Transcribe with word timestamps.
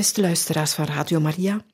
Beste 0.00 0.20
luisteraars 0.20 0.72
van 0.72 0.84
Radio 0.84 1.20
Maria, 1.20 1.64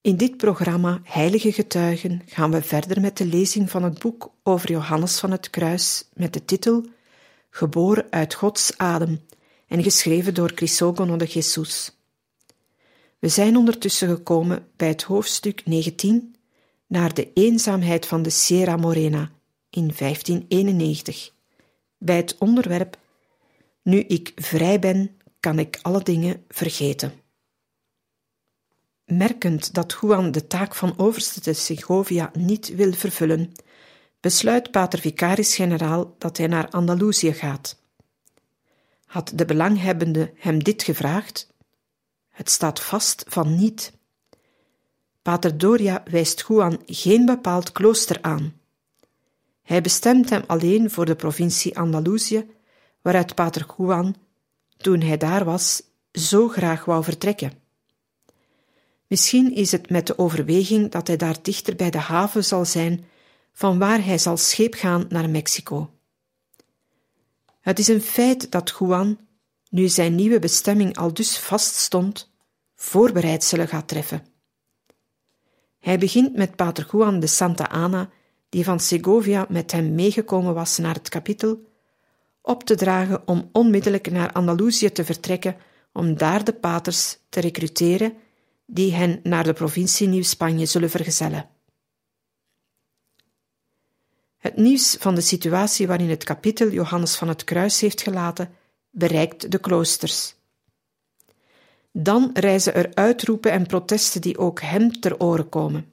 in 0.00 0.16
dit 0.16 0.36
programma 0.36 1.00
Heilige 1.04 1.52
Getuigen 1.52 2.22
gaan 2.26 2.50
we 2.50 2.62
verder 2.62 3.00
met 3.00 3.16
de 3.16 3.26
lezing 3.26 3.70
van 3.70 3.82
het 3.82 3.98
boek 3.98 4.32
over 4.42 4.70
Johannes 4.70 5.18
van 5.18 5.30
het 5.30 5.50
Kruis 5.50 6.08
met 6.14 6.32
de 6.32 6.44
titel 6.44 6.86
Geboren 7.50 8.06
uit 8.10 8.34
Gods 8.34 8.78
adem 8.78 9.20
en 9.66 9.82
geschreven 9.82 10.34
door 10.34 10.52
Crisogono 10.52 11.16
de 11.16 11.24
Jesus. 11.24 11.96
We 13.18 13.28
zijn 13.28 13.56
ondertussen 13.56 14.08
gekomen 14.08 14.66
bij 14.76 14.88
het 14.88 15.02
hoofdstuk 15.02 15.66
19 15.66 16.34
naar 16.86 17.14
de 17.14 17.32
eenzaamheid 17.32 18.06
van 18.06 18.22
de 18.22 18.30
Sierra 18.30 18.76
Morena 18.76 19.30
in 19.70 19.92
1591, 19.98 21.30
bij 21.98 22.16
het 22.16 22.36
onderwerp 22.38 22.98
Nu 23.82 23.98
ik 23.98 24.32
vrij 24.34 24.78
ben, 24.78 25.16
kan 25.40 25.58
ik 25.58 25.78
alle 25.82 26.02
dingen 26.02 26.44
vergeten. 26.48 27.26
Merkend 29.08 29.74
dat 29.74 29.98
Juan 30.00 30.30
de 30.30 30.46
taak 30.46 30.74
van 30.74 30.98
overste 30.98 31.40
te 31.40 31.52
Segovia 31.52 32.30
niet 32.32 32.74
wil 32.74 32.92
vervullen, 32.92 33.52
besluit 34.20 34.70
pater 34.70 34.98
vicaris-generaal 34.98 36.14
dat 36.18 36.36
hij 36.36 36.46
naar 36.46 36.68
Andalusië 36.68 37.32
gaat. 37.32 37.76
Had 39.04 39.32
de 39.34 39.44
belanghebbende 39.44 40.32
hem 40.36 40.62
dit 40.62 40.82
gevraagd? 40.82 41.48
Het 42.28 42.50
staat 42.50 42.80
vast 42.80 43.24
van 43.28 43.56
niet. 43.56 43.92
Pater 45.22 45.58
Doria 45.58 46.02
wijst 46.10 46.44
Juan 46.48 46.82
geen 46.86 47.26
bepaald 47.26 47.72
klooster 47.72 48.18
aan. 48.22 48.52
Hij 49.62 49.80
bestemt 49.80 50.30
hem 50.30 50.42
alleen 50.46 50.90
voor 50.90 51.04
de 51.04 51.16
provincie 51.16 51.78
Andalusië, 51.78 52.50
waaruit 53.02 53.34
pater 53.34 53.66
Juan, 53.76 54.16
toen 54.76 55.00
hij 55.00 55.16
daar 55.16 55.44
was, 55.44 55.82
zo 56.12 56.48
graag 56.48 56.84
wou 56.84 57.04
vertrekken. 57.04 57.66
Misschien 59.08 59.54
is 59.54 59.72
het 59.72 59.90
met 59.90 60.06
de 60.06 60.18
overweging 60.18 60.90
dat 60.90 61.06
hij 61.06 61.16
daar 61.16 61.36
dichter 61.42 61.76
bij 61.76 61.90
de 61.90 61.98
haven 61.98 62.44
zal 62.44 62.64
zijn, 62.64 63.04
van 63.52 63.78
waar 63.78 64.04
hij 64.04 64.18
zal 64.18 64.36
scheep 64.36 64.74
gaan 64.74 65.06
naar 65.08 65.30
Mexico. 65.30 65.90
Het 67.60 67.78
is 67.78 67.88
een 67.88 68.00
feit 68.00 68.50
dat 68.50 68.76
Juan, 68.78 69.18
nu 69.70 69.88
zijn 69.88 70.14
nieuwe 70.14 70.38
bestemming 70.38 70.96
al 70.96 71.14
dus 71.14 71.38
vaststond, 71.38 72.30
voorbereidselen 72.74 73.68
gaat 73.68 73.88
treffen. 73.88 74.26
Hij 75.78 75.98
begint 75.98 76.36
met 76.36 76.56
pater 76.56 76.88
Juan 76.92 77.20
de 77.20 77.26
Santa 77.26 77.68
Ana, 77.68 78.10
die 78.48 78.64
van 78.64 78.80
Segovia 78.80 79.46
met 79.48 79.72
hem 79.72 79.94
meegekomen 79.94 80.54
was 80.54 80.78
naar 80.78 80.94
het 80.94 81.08
kapitel, 81.08 81.66
op 82.42 82.64
te 82.64 82.74
dragen 82.74 83.28
om 83.28 83.48
onmiddellijk 83.52 84.10
naar 84.10 84.32
Andalusië 84.32 84.92
te 84.92 85.04
vertrekken 85.04 85.56
om 85.92 86.16
daar 86.16 86.44
de 86.44 86.52
paters 86.52 87.18
te 87.28 87.40
recruteren 87.40 88.16
die 88.70 88.92
hen 88.92 89.20
naar 89.22 89.44
de 89.44 89.52
provincie 89.52 90.08
Nieuw-Spanje 90.08 90.66
zullen 90.66 90.90
vergezellen. 90.90 91.48
Het 94.38 94.56
nieuws 94.56 94.96
van 94.98 95.14
de 95.14 95.20
situatie 95.20 95.86
waarin 95.86 96.10
het 96.10 96.24
kapitel 96.24 96.70
Johannes 96.70 97.16
van 97.16 97.28
het 97.28 97.44
Kruis 97.44 97.80
heeft 97.80 98.02
gelaten, 98.02 98.50
bereikt 98.90 99.50
de 99.50 99.58
kloosters. 99.58 100.34
Dan 101.92 102.30
reizen 102.32 102.74
er 102.74 102.94
uitroepen 102.94 103.52
en 103.52 103.66
protesten 103.66 104.20
die 104.20 104.38
ook 104.38 104.60
hem 104.60 105.00
ter 105.00 105.20
oren 105.20 105.48
komen. 105.48 105.92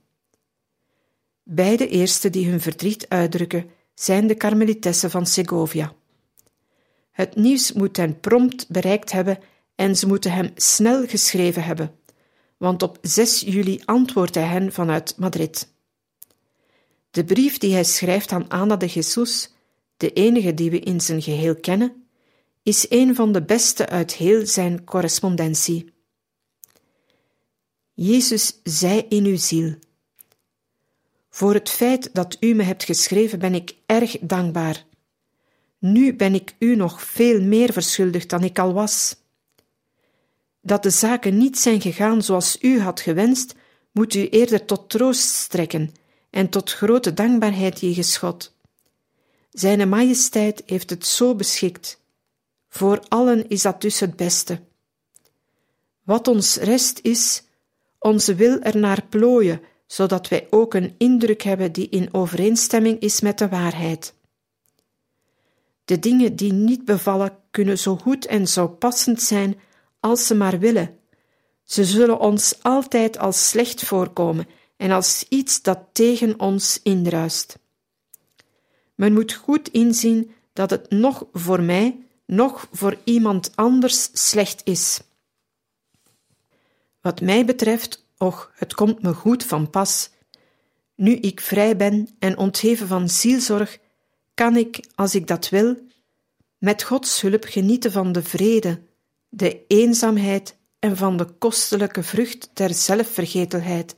Beide 1.44 1.88
eerste 1.88 2.30
die 2.30 2.50
hun 2.50 2.62
verdriet 2.62 3.09
uitdrukken 3.09 3.69
zijn 3.94 4.28
de 4.28 4.36
karmelitessen 4.36 5.12
van 5.12 5.25
Segovia. 5.25 5.94
Het 7.12 7.36
nieuws 7.36 7.72
moet 7.72 7.97
hen 7.97 8.19
prompt 8.19 8.69
bereikt 8.69 9.12
hebben 9.12 9.40
en 9.75 9.96
ze 9.96 10.07
moeten 10.07 10.31
hem 10.31 10.52
snel 10.56 11.06
geschreven 11.06 11.63
hebben 11.63 12.03
want 12.66 12.84
op 12.84 12.98
6 13.02 13.40
juli 13.40 13.81
antwoordt 13.86 14.36
hij 14.36 14.44
hen 14.44 14.74
vanuit 14.74 15.18
Madrid. 15.18 15.74
De 17.12 17.24
brief 17.24 17.58
die 17.58 17.74
hij 17.74 17.84
schrijft 17.84 18.31
aan 18.31 18.50
Ana 18.50 18.76
de 18.76 18.86
Jesus, 18.86 19.53
de 19.98 20.14
enige 20.14 20.53
die 20.53 20.72
we 20.72 20.80
in 20.80 21.02
zijn 21.02 21.22
geheel 21.22 21.56
kennen, 21.56 22.08
is 22.64 22.86
een 22.90 23.16
van 23.16 23.31
de 23.31 23.44
beste 23.44 23.90
uit 23.90 24.14
heel 24.14 24.46
zijn 24.46 24.84
correspondentie. 24.84 25.94
Jezus 27.94 28.59
zei 28.64 29.06
in 29.09 29.25
uw 29.25 29.38
ziel: 29.38 29.75
Voor 31.30 31.54
het 31.54 31.70
feit 31.70 32.09
dat 32.14 32.38
u 32.40 32.54
me 32.54 32.64
hebt 32.64 32.84
geschreven 32.84 33.40
ben 33.40 33.56
ik 33.56 33.75
erg 33.86 34.18
dankbaar. 34.22 34.86
Nu 35.80 36.16
ben 36.16 36.34
ik 36.34 36.56
u 36.59 36.75
nog 36.75 37.02
veel 37.02 37.42
meer 37.42 37.74
verschuldigd 37.74 38.30
dan 38.30 38.44
ik 38.44 38.59
al 38.59 38.74
was. 38.74 39.25
Dat 40.66 40.84
de 40.84 40.90
zaken 40.90 41.38
niet 41.38 41.59
zijn 41.59 41.81
gegaan 41.81 42.22
zoals 42.22 42.58
u 42.62 42.80
had 42.80 43.00
gewenst, 43.00 43.56
moet 43.92 44.14
u 44.14 44.30
eerder 44.30 44.66
tot 44.66 44.90
troost 44.90 45.30
strekken 45.30 45.94
en 46.30 46.50
tot 46.50 46.72
grote 46.72 47.14
dankbaarheid 47.14 47.80
jegens 47.80 48.18
God. 48.18 48.56
Zijne 49.52 49.86
majesteit 49.86 50.64
heeft 50.66 50.90
het 50.90 51.06
zo 51.06 51.36
beschikt. 51.36 52.02
Voor 52.70 53.04
allen 53.08 53.50
is 53.50 53.62
dat 53.62 53.81
dus 53.81 54.00
het 54.00 54.16
beste. 54.16 54.59
Wat 56.04 56.28
ons 56.28 56.56
rest 56.56 57.00
is, 57.02 57.44
onze 58.00 58.36
wil 58.36 58.59
ernaar 58.59 59.06
plooien, 59.09 59.62
zodat 59.88 60.28
wij 60.28 60.48
ook 60.50 60.74
een 60.74 60.96
indruk 60.98 61.42
hebben 61.42 61.72
die 61.72 61.90
in 61.90 62.14
overeenstemming 62.14 63.00
is 63.00 63.22
met 63.22 63.38
de 63.38 63.50
waarheid. 63.50 64.14
De 65.86 66.00
dingen 66.00 66.36
die 66.36 66.54
niet 66.54 66.86
bevallen 66.86 67.38
kunnen 67.52 67.78
zo 67.78 67.96
goed 67.96 68.25
en 68.25 68.48
zo 68.48 68.68
passend 68.68 69.22
zijn 69.22 69.59
als 70.06 70.28
ze 70.28 70.36
maar 70.36 70.60
willen. 70.60 71.00
Ze 71.64 71.86
zullen 71.86 72.20
ons 72.20 72.64
altijd 72.64 73.18
als 73.18 73.50
slecht 73.50 73.84
voorkomen 73.84 74.48
en 74.78 74.92
als 74.92 75.26
iets 75.30 75.62
dat 75.62 75.80
tegen 75.92 76.40
ons 76.40 76.80
indruist. 76.84 77.60
Men 78.96 79.14
moet 79.14 79.34
goed 79.34 79.70
inzien 79.70 80.32
dat 80.54 80.70
het 80.70 80.90
nog 80.90 81.26
voor 81.34 81.62
mij, 81.62 82.00
nog 82.26 82.68
voor 82.72 82.98
iemand 83.04 83.52
anders 83.56 84.10
slecht 84.14 84.62
is. 84.64 85.00
Wat 87.02 87.22
mij 87.22 87.46
betreft, 87.46 88.06
och, 88.18 88.52
het 88.54 88.74
komt 88.74 89.02
me 89.02 89.14
goed 89.14 89.44
van 89.44 89.70
pas. 89.70 90.10
Nu 90.96 91.12
ik 91.16 91.42
vrij 91.42 91.76
ben 91.78 92.10
en 92.20 92.38
ontheven 92.38 92.88
van 92.88 93.10
zielzorg, 93.10 93.80
kan 94.34 94.56
ik, 94.56 94.86
als 94.96 95.16
ik 95.16 95.28
dat 95.28 95.50
wil, 95.50 95.78
met 96.58 96.84
Gods 96.84 97.22
hulp 97.22 97.44
genieten 97.44 97.92
van 97.92 98.12
de 98.12 98.24
vrede, 98.24 98.82
de 99.30 99.66
eenzaamheid 99.68 100.58
en 100.80 100.97
van 100.97 101.18
de 101.18 101.25
kostelijke 101.25 102.03
vrucht 102.03 102.50
der 102.53 102.74
zelfvergetelheid 102.74 103.96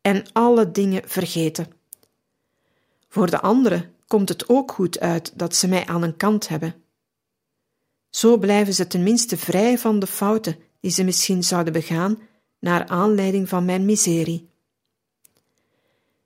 en 0.00 0.24
alle 0.32 0.70
dingen 0.70 1.02
vergeten. 1.08 1.66
Voor 3.08 3.30
de 3.30 3.40
anderen 3.40 3.94
komt 4.06 4.28
het 4.28 4.48
ook 4.48 4.72
goed 4.72 5.00
uit 5.00 5.32
dat 5.38 5.56
ze 5.56 5.68
mij 5.68 5.86
aan 5.86 6.02
een 6.02 6.16
kant 6.16 6.48
hebben. 6.48 6.74
Zo 8.10 8.36
blijven 8.36 8.74
ze 8.74 8.86
tenminste 8.86 9.36
vrij 9.36 9.78
van 9.78 9.98
de 9.98 10.06
fouten 10.06 10.56
die 10.80 10.90
ze 10.90 11.04
misschien 11.04 11.42
zouden 11.42 11.72
begaan 11.72 12.18
naar 12.58 12.86
aanleiding 12.86 13.48
van 13.48 13.64
mijn 13.64 13.84
miserie. 13.84 14.48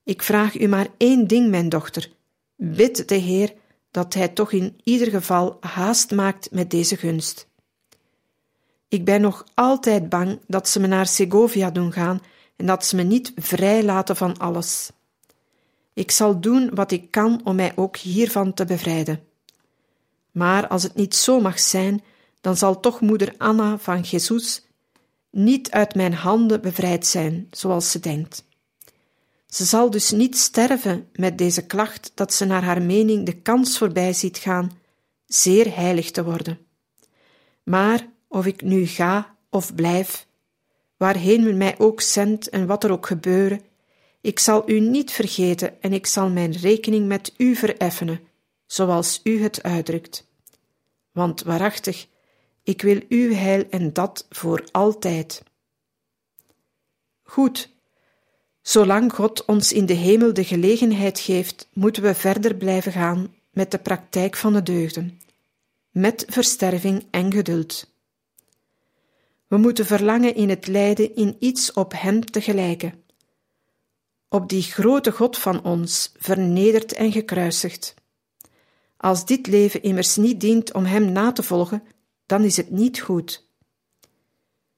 Ik 0.05 0.23
vraag 0.23 0.61
u 0.61 0.67
maar 0.67 0.89
één 0.97 1.27
ding, 1.27 1.51
mijn 1.51 1.69
dochter. 1.69 2.13
Bid 2.57 3.09
de 3.09 3.15
Heer 3.15 3.55
dat 3.91 4.15
Hij 4.15 4.29
toch 4.29 4.53
in 4.53 4.81
ieder 4.85 5.09
geval 5.09 5.57
haast 5.61 6.11
maakt 6.11 6.51
met 6.51 6.71
deze 6.71 6.97
gunst. 6.97 7.49
Ik 8.89 9.05
ben 9.05 9.21
nog 9.21 9.45
altijd 9.55 10.09
bang 10.09 10.41
dat 10.47 10.69
ze 10.69 10.81
me 10.81 10.87
naar 10.87 11.07
Segovia 11.07 11.71
doen 11.71 11.93
gaan 11.93 12.23
en 12.57 12.67
dat 12.67 12.87
ze 12.87 12.97
me 12.97 13.03
niet 13.03 13.33
vrij 13.37 13.85
laten 13.85 14.17
van 14.17 14.39
alles. 14.39 14.91
Ik 15.93 16.11
zal 16.11 16.41
doen 16.41 16.71
wat 16.75 16.91
ik 16.91 17.11
kan 17.11 17.41
om 17.45 17.57
mij 17.57 17.73
ook 17.77 17.97
hiervan 17.97 18.55
te 18.55 18.65
bevrijden. 18.65 19.21
Maar 20.33 20.69
als 20.69 20.83
het 20.83 20.95
niet 20.95 21.15
zo 21.15 21.41
mag 21.41 21.61
zijn, 21.61 22.03
dan 22.41 22.57
zal 22.57 22.81
toch 22.81 23.01
moeder 23.01 23.35
Anna 23.39 23.79
van 23.79 24.01
Jesus 24.01 24.67
niet 25.31 25.71
uit 25.71 25.95
mijn 25.95 26.15
handen 26.15 26.61
bevrijd 26.61 27.07
zijn, 27.07 27.47
zoals 27.51 27.91
ze 27.91 28.01
denkt. 28.01 28.45
Ze 29.47 29.65
zal 29.65 29.91
dus 29.91 30.11
niet 30.11 30.37
sterven 30.39 31.09
met 31.13 31.39
deze 31.39 31.67
klacht 31.67 32.13
dat 32.15 32.35
ze 32.35 32.45
naar 32.45 32.63
haar 32.63 32.83
mening 32.83 33.27
de 33.27 33.41
kans 33.41 33.79
voorbij 33.79 34.13
ziet 34.13 34.39
gaan 34.39 34.79
zeer 35.27 35.77
heilig 35.77 36.11
te 36.11 36.25
worden. 36.25 36.59
Maar 37.63 38.09
of 38.37 38.47
ik 38.47 38.63
nu 38.63 38.87
ga 38.87 39.37
of 39.51 39.75
blijf, 39.75 40.27
waarheen 40.97 41.45
men 41.45 41.57
mij 41.57 41.79
ook 41.79 42.01
zendt 42.01 42.49
en 42.49 42.67
wat 42.67 42.85
er 42.85 42.91
ook 42.91 43.07
gebeuren, 43.07 43.61
ik 44.21 44.39
zal 44.39 44.71
u 44.71 44.81
niet 44.81 45.11
vergeten 45.11 45.83
en 45.83 45.93
ik 45.93 46.07
zal 46.07 46.29
mijn 46.29 46.53
rekening 46.53 47.07
met 47.07 47.35
u 47.37 47.55
vereffenen, 47.55 48.21
zoals 48.67 49.21
u 49.23 49.43
het 49.43 49.63
uitdrukt. 49.63 50.27
Want 51.13 51.43
waarachtig, 51.43 52.07
ik 52.63 52.83
wil 52.83 53.01
uw 53.09 53.33
heil 53.33 53.65
en 53.71 53.93
dat 53.93 54.27
voor 54.31 54.69
altijd. 54.73 55.43
Goed, 57.23 57.71
zolang 58.63 59.13
God 59.13 59.45
ons 59.45 59.73
in 59.73 59.87
de 59.87 59.95
hemel 59.95 60.33
de 60.33 60.45
gelegenheid 60.45 61.21
geeft, 61.21 61.69
moeten 61.73 62.03
we 62.03 62.15
verder 62.15 62.55
blijven 62.55 62.93
gaan 62.93 63.35
met 63.51 63.71
de 63.71 63.79
praktijk 63.79 64.37
van 64.37 64.53
de 64.53 64.63
deugden, 64.63 65.21
met 65.91 66.25
versterving 66.29 67.07
en 67.11 67.33
geduld. 67.33 67.95
We 69.47 69.57
moeten 69.57 69.87
verlangen 69.87 70.35
in 70.35 70.49
het 70.49 70.67
lijden 70.67 71.15
in 71.15 71.37
iets 71.39 71.73
op 71.73 71.93
Hem 71.97 72.25
te 72.25 72.41
gelijken, 72.41 73.05
op 74.29 74.49
die 74.49 74.63
grote 74.63 75.13
God 75.13 75.39
van 75.39 75.65
ons, 75.65 76.13
vernederd 76.17 76.93
en 76.93 77.13
gekruisigd. 77.13 77.95
Als 78.97 79.27
dit 79.27 79.47
leven 79.47 79.83
immers 79.83 80.17
niet 80.17 80.41
dient 80.41 80.73
om 80.73 80.85
Hem 80.85 81.13
na 81.13 81.33
te 81.33 81.43
volgen, 81.43 81.83
dan 82.27 82.45
is 82.45 82.57
het 82.57 82.71
niet 82.71 83.01
goed. 83.01 83.49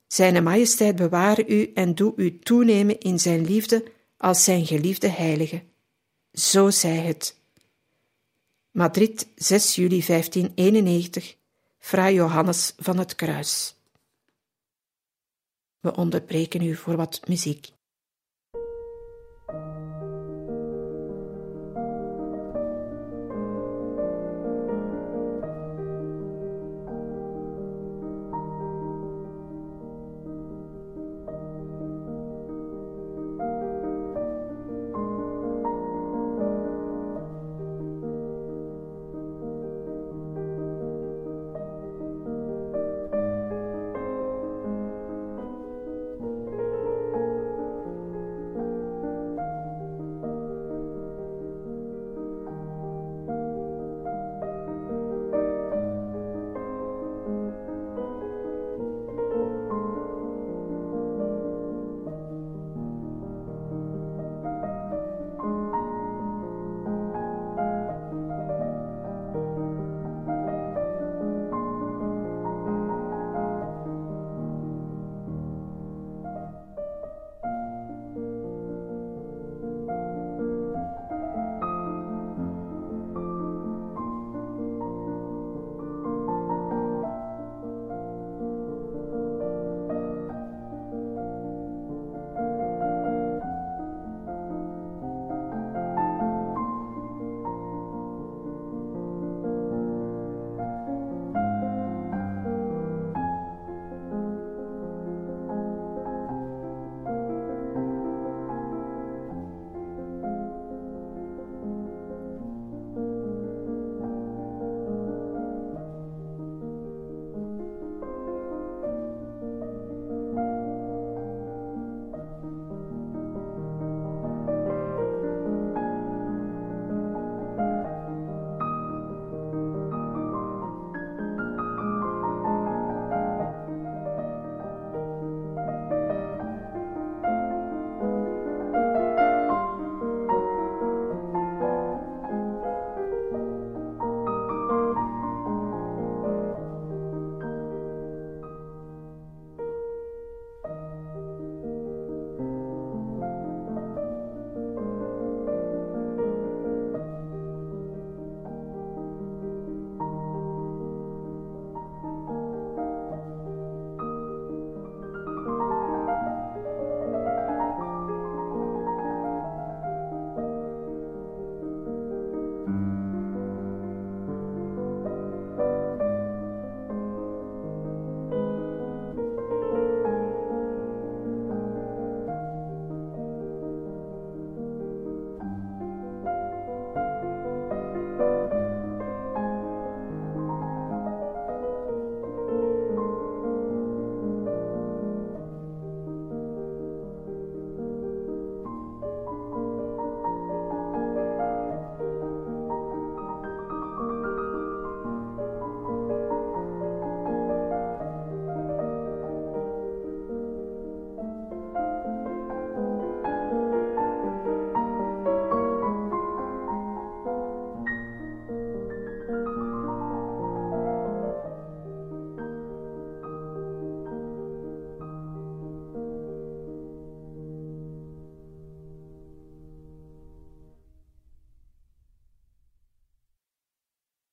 Zijne 0.06 0.41
majesteit 0.41 0.97
beware 0.97 1.47
u 1.47 1.73
en 1.75 1.94
doe 1.94 2.12
u 2.17 2.38
toenemen 2.38 2.99
in 2.99 3.19
zijn 3.19 3.44
liefde 3.44 3.93
als 4.17 4.44
zijn 4.44 4.67
geliefde 4.67 5.09
heilige. 5.09 5.62
Zo 6.32 6.70
zij 6.70 6.97
het. 6.97 7.37
Madrid, 8.70 9.29
6 9.35 9.75
juli 9.75 10.05
1591, 10.06 11.37
Fra 11.79 12.11
Johannes 12.11 12.75
van 12.76 12.99
het 12.99 13.15
Kruis. 13.15 13.78
We 15.81 15.97
onderbreken 15.97 16.63
u 16.63 16.75
voor 16.75 16.97
wat 16.97 17.21
muziek. 17.29 17.67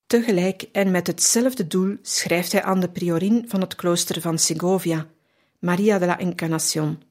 Tegelijk 0.08 0.62
en 0.72 0.92
met 0.92 1.08
hetzelfde 1.08 1.68
doel 1.68 1.98
schrijft 2.02 2.52
hij 2.52 2.64
aan 2.64 2.80
de 2.80 2.90
priorin 2.90 3.46
van 3.48 3.62
het 3.62 3.76
klooster 3.76 4.22
van 4.22 4.40
Segovia, 4.40 5.08
Maria 5.60 6.00
de 6.00 6.06
la 6.06 6.20
Encarnación. 6.20 7.02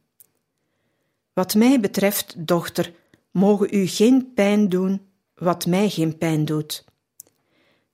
Wat 1.32 1.54
mij 1.54 1.80
betreft, 1.80 2.34
dochter, 2.46 2.92
mogen 3.30 3.68
u 3.70 3.86
geen 3.86 4.32
pijn 4.34 4.68
doen 4.68 5.00
wat 5.34 5.66
mij 5.66 5.88
geen 5.90 6.18
pijn 6.18 6.44
doet. 6.44 6.84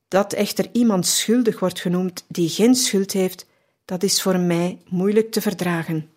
Dat 0.08 0.32
echter 0.32 0.68
iemand 0.72 1.06
schuldig 1.06 1.60
wordt 1.60 1.80
genoemd 1.80 2.24
die 2.28 2.48
geen 2.48 2.74
schuld 2.74 3.12
heeft, 3.12 3.46
dat 3.84 4.02
is 4.02 4.22
voor 4.22 4.38
mij 4.38 4.78
moeilijk 4.88 5.30
te 5.30 5.40
verdragen. 5.40 6.10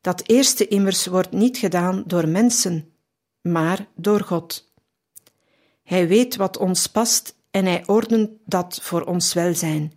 Dat 0.00 0.28
eerste 0.28 0.68
immers 0.68 1.06
wordt 1.06 1.32
niet 1.32 1.58
gedaan 1.58 2.02
door 2.06 2.28
mensen, 2.28 2.92
maar 3.40 3.86
door 3.94 4.20
God. 4.20 4.72
Hij 5.82 6.08
weet 6.08 6.36
wat 6.36 6.56
ons 6.56 6.86
past 6.86 7.37
en 7.50 7.64
hij 7.64 7.86
ordent 7.86 8.30
dat 8.44 8.78
voor 8.82 9.02
ons 9.04 9.32
welzijn. 9.32 9.92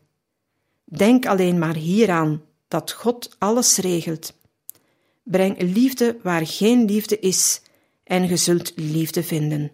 Denk 0.84 1.26
alleen 1.26 1.60
maar 1.60 1.76
hieraan 1.76 2.42
dat 2.68 2.92
God 2.92 3.36
alles 3.38 3.78
regelt. 3.78 4.34
Breng 5.24 5.62
liefde 5.62 6.18
waar 6.24 6.48
geen 6.48 6.86
liefde 6.86 7.20
is, 7.20 7.62
en 8.04 8.28
ge 8.28 8.38
zult 8.38 8.72
liefde 8.76 9.24
vinden. 9.24 9.72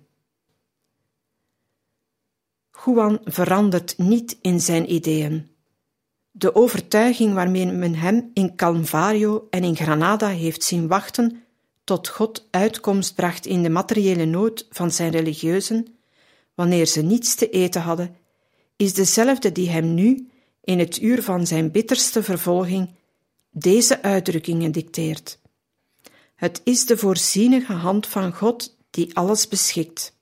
Juan 2.86 3.20
verandert 3.24 3.98
niet 3.98 4.38
in 4.42 4.60
zijn 4.60 4.94
ideeën. 4.94 5.50
De 6.32 6.56
overtuiging 6.56 7.34
waarmee 7.34 7.66
men 7.66 7.96
hem 7.96 8.32
in 8.34 8.56
Calvario 8.56 9.48
en 9.50 9.64
in 9.64 9.76
Granada 9.76 10.28
heeft 10.28 10.64
zien 10.64 10.88
wachten 10.88 11.44
tot 11.84 12.08
God 12.08 12.48
uitkomst 12.52 13.16
bracht 13.16 13.46
in 13.46 13.64
de 13.64 13.70
materiële 13.70 14.26
nood 14.26 14.68
van 14.70 14.92
zijn 14.92 15.12
religieuzen, 15.12 15.97
wanneer 16.58 16.86
ze 16.86 17.02
niets 17.02 17.36
te 17.36 17.50
eten 17.50 17.82
hadden, 17.82 18.16
is 18.76 18.94
dezelfde 18.94 19.52
die 19.52 19.70
hem 19.70 19.94
nu, 19.94 20.30
in 20.62 20.80
het 20.80 21.02
uur 21.02 21.24
van 21.24 21.48
zijn 21.48 21.72
bitterste 21.72 22.24
vervolging, 22.24 22.96
deze 23.52 24.02
uitdrukkingen 24.02 24.72
dicteert. 24.72 25.40
Het 26.36 26.62
is 26.64 26.86
de 26.86 26.98
voorzienige 26.98 27.74
hand 27.74 28.08
van 28.08 28.34
God 28.34 28.78
die 28.90 29.16
alles 29.16 29.48
beschikt. 29.48 30.16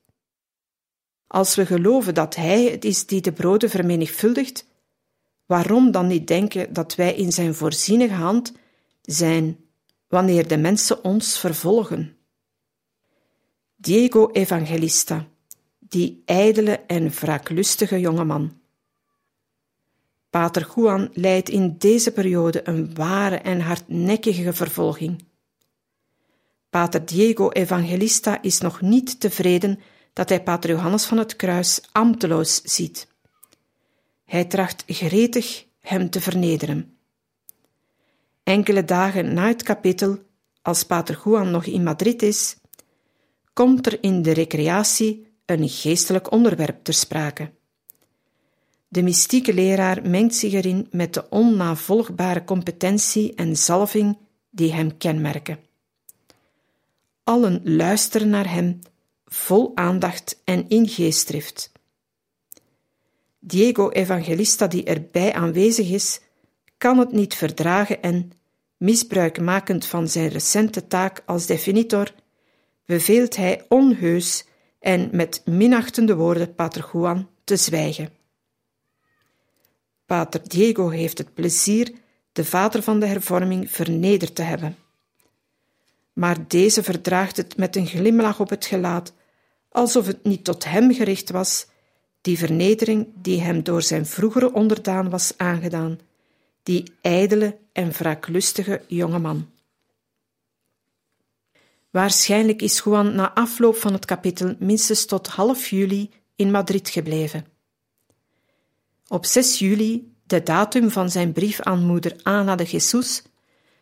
Als 1.26 1.54
we 1.54 1.66
geloven 1.66 2.14
dat 2.14 2.34
Hij 2.34 2.64
het 2.64 2.84
is 2.84 3.06
die 3.06 3.20
de 3.20 3.32
broden 3.32 3.70
vermenigvuldigt, 3.70 4.66
waarom 5.46 5.90
dan 5.90 6.06
niet 6.06 6.26
denken 6.26 6.72
dat 6.72 6.94
wij 6.94 7.14
in 7.14 7.32
Zijn 7.32 7.54
voorzienige 7.54 8.14
hand 8.14 8.52
zijn 9.02 9.58
wanneer 10.08 10.48
de 10.48 10.56
mensen 10.56 11.04
ons 11.04 11.38
vervolgen? 11.38 12.16
Diego 13.76 14.30
Evangelista, 14.30 15.28
die 15.88 16.22
ijdele 16.24 16.80
en 16.86 17.10
wraaklustige 17.10 18.00
jongeman. 18.00 18.60
Pater 20.30 20.72
Juan 20.74 21.10
leidt 21.12 21.48
in 21.48 21.74
deze 21.78 22.12
periode 22.12 22.68
een 22.68 22.94
ware 22.94 23.36
en 23.36 23.60
hardnekkige 23.60 24.52
vervolging. 24.52 25.24
Pater 26.70 27.06
Diego 27.06 27.50
Evangelista 27.50 28.42
is 28.42 28.60
nog 28.60 28.80
niet 28.80 29.20
tevreden 29.20 29.78
dat 30.12 30.28
hij 30.28 30.42
Pater 30.42 30.70
Johannes 30.70 31.04
van 31.04 31.18
het 31.18 31.36
Kruis 31.36 31.80
ambteloos 31.92 32.62
ziet. 32.62 33.08
Hij 34.24 34.44
tracht 34.44 34.84
gretig 34.86 35.64
hem 35.80 36.10
te 36.10 36.20
vernederen. 36.20 36.96
Enkele 38.42 38.84
dagen 38.84 39.34
na 39.34 39.46
het 39.46 39.62
kapitel, 39.62 40.18
als 40.62 40.84
Pater 40.84 41.20
Juan 41.24 41.50
nog 41.50 41.64
in 41.64 41.82
Madrid 41.82 42.22
is, 42.22 42.56
komt 43.52 43.86
er 43.86 44.02
in 44.02 44.22
de 44.22 44.32
recreatie 44.32 45.26
een 45.46 45.68
geestelijk 45.68 46.32
onderwerp 46.32 46.84
ter 46.84 46.94
sprake. 46.94 47.50
De 48.88 49.02
mystieke 49.02 49.54
leraar 49.54 50.08
mengt 50.08 50.34
zich 50.34 50.52
erin 50.52 50.86
met 50.90 51.14
de 51.14 51.28
onnavolgbare 51.28 52.44
competentie 52.44 53.34
en 53.34 53.56
zalving 53.56 54.18
die 54.50 54.72
hem 54.72 54.96
kenmerken. 54.96 55.58
Allen 57.24 57.60
luisteren 57.64 58.28
naar 58.28 58.50
hem, 58.50 58.78
vol 59.24 59.72
aandacht 59.74 60.40
en 60.44 60.68
in 60.68 60.88
geestdrift. 60.88 61.72
Diego 63.38 63.90
Evangelista, 63.90 64.66
die 64.66 64.84
erbij 64.84 65.32
aanwezig 65.32 65.90
is, 65.90 66.20
kan 66.78 66.98
het 66.98 67.12
niet 67.12 67.34
verdragen 67.34 68.02
en, 68.02 68.32
misbruikmakend 68.76 69.86
van 69.86 70.08
zijn 70.08 70.28
recente 70.28 70.86
taak 70.86 71.22
als 71.26 71.46
definitor, 71.46 72.12
beveelt 72.84 73.36
hij 73.36 73.64
onheus 73.68 74.44
en 74.86 75.08
met 75.12 75.42
minachtende 75.44 76.14
woorden 76.14 76.54
Pater 76.54 76.88
Juan 76.92 77.28
te 77.44 77.56
zwijgen. 77.56 78.10
Pater 80.06 80.40
Diego 80.48 80.88
heeft 80.88 81.18
het 81.18 81.34
plezier 81.34 81.92
de 82.32 82.44
vader 82.44 82.82
van 82.82 83.00
de 83.00 83.06
hervorming 83.06 83.70
vernederd 83.70 84.34
te 84.34 84.42
hebben 84.42 84.76
maar 86.16 86.36
deze 86.48 86.82
verdraagt 86.82 87.36
het 87.36 87.56
met 87.56 87.76
een 87.76 87.86
glimlach 87.86 88.40
op 88.40 88.50
het 88.50 88.66
gelaat, 88.66 89.12
alsof 89.68 90.06
het 90.06 90.24
niet 90.24 90.44
tot 90.44 90.64
hem 90.64 90.94
gericht 90.94 91.30
was, 91.30 91.66
die 92.20 92.38
vernedering 92.38 93.06
die 93.14 93.40
hem 93.40 93.62
door 93.62 93.82
zijn 93.82 94.06
vroegere 94.06 94.52
onderdaan 94.52 95.10
was 95.10 95.32
aangedaan, 95.36 95.98
die 96.62 96.92
ijdele 97.00 97.56
en 97.72 97.90
wraaklustige 97.90 98.82
jonge 98.86 99.18
man. 99.18 99.50
Waarschijnlijk 101.96 102.62
is 102.62 102.80
Juan 102.84 103.14
na 103.14 103.34
afloop 103.34 103.76
van 103.76 103.92
het 103.92 104.04
kapitel 104.04 104.54
minstens 104.58 105.04
tot 105.04 105.26
half 105.26 105.68
juli 105.68 106.10
in 106.34 106.50
Madrid 106.50 106.88
gebleven. 106.88 107.46
Op 109.08 109.24
6 109.24 109.58
juli, 109.58 110.12
de 110.26 110.42
datum 110.42 110.90
van 110.90 111.10
zijn 111.10 111.32
brief 111.32 111.60
aan 111.60 111.86
moeder 111.86 112.16
Ana 112.22 112.56
de 112.56 112.64
Jesus, 112.64 113.22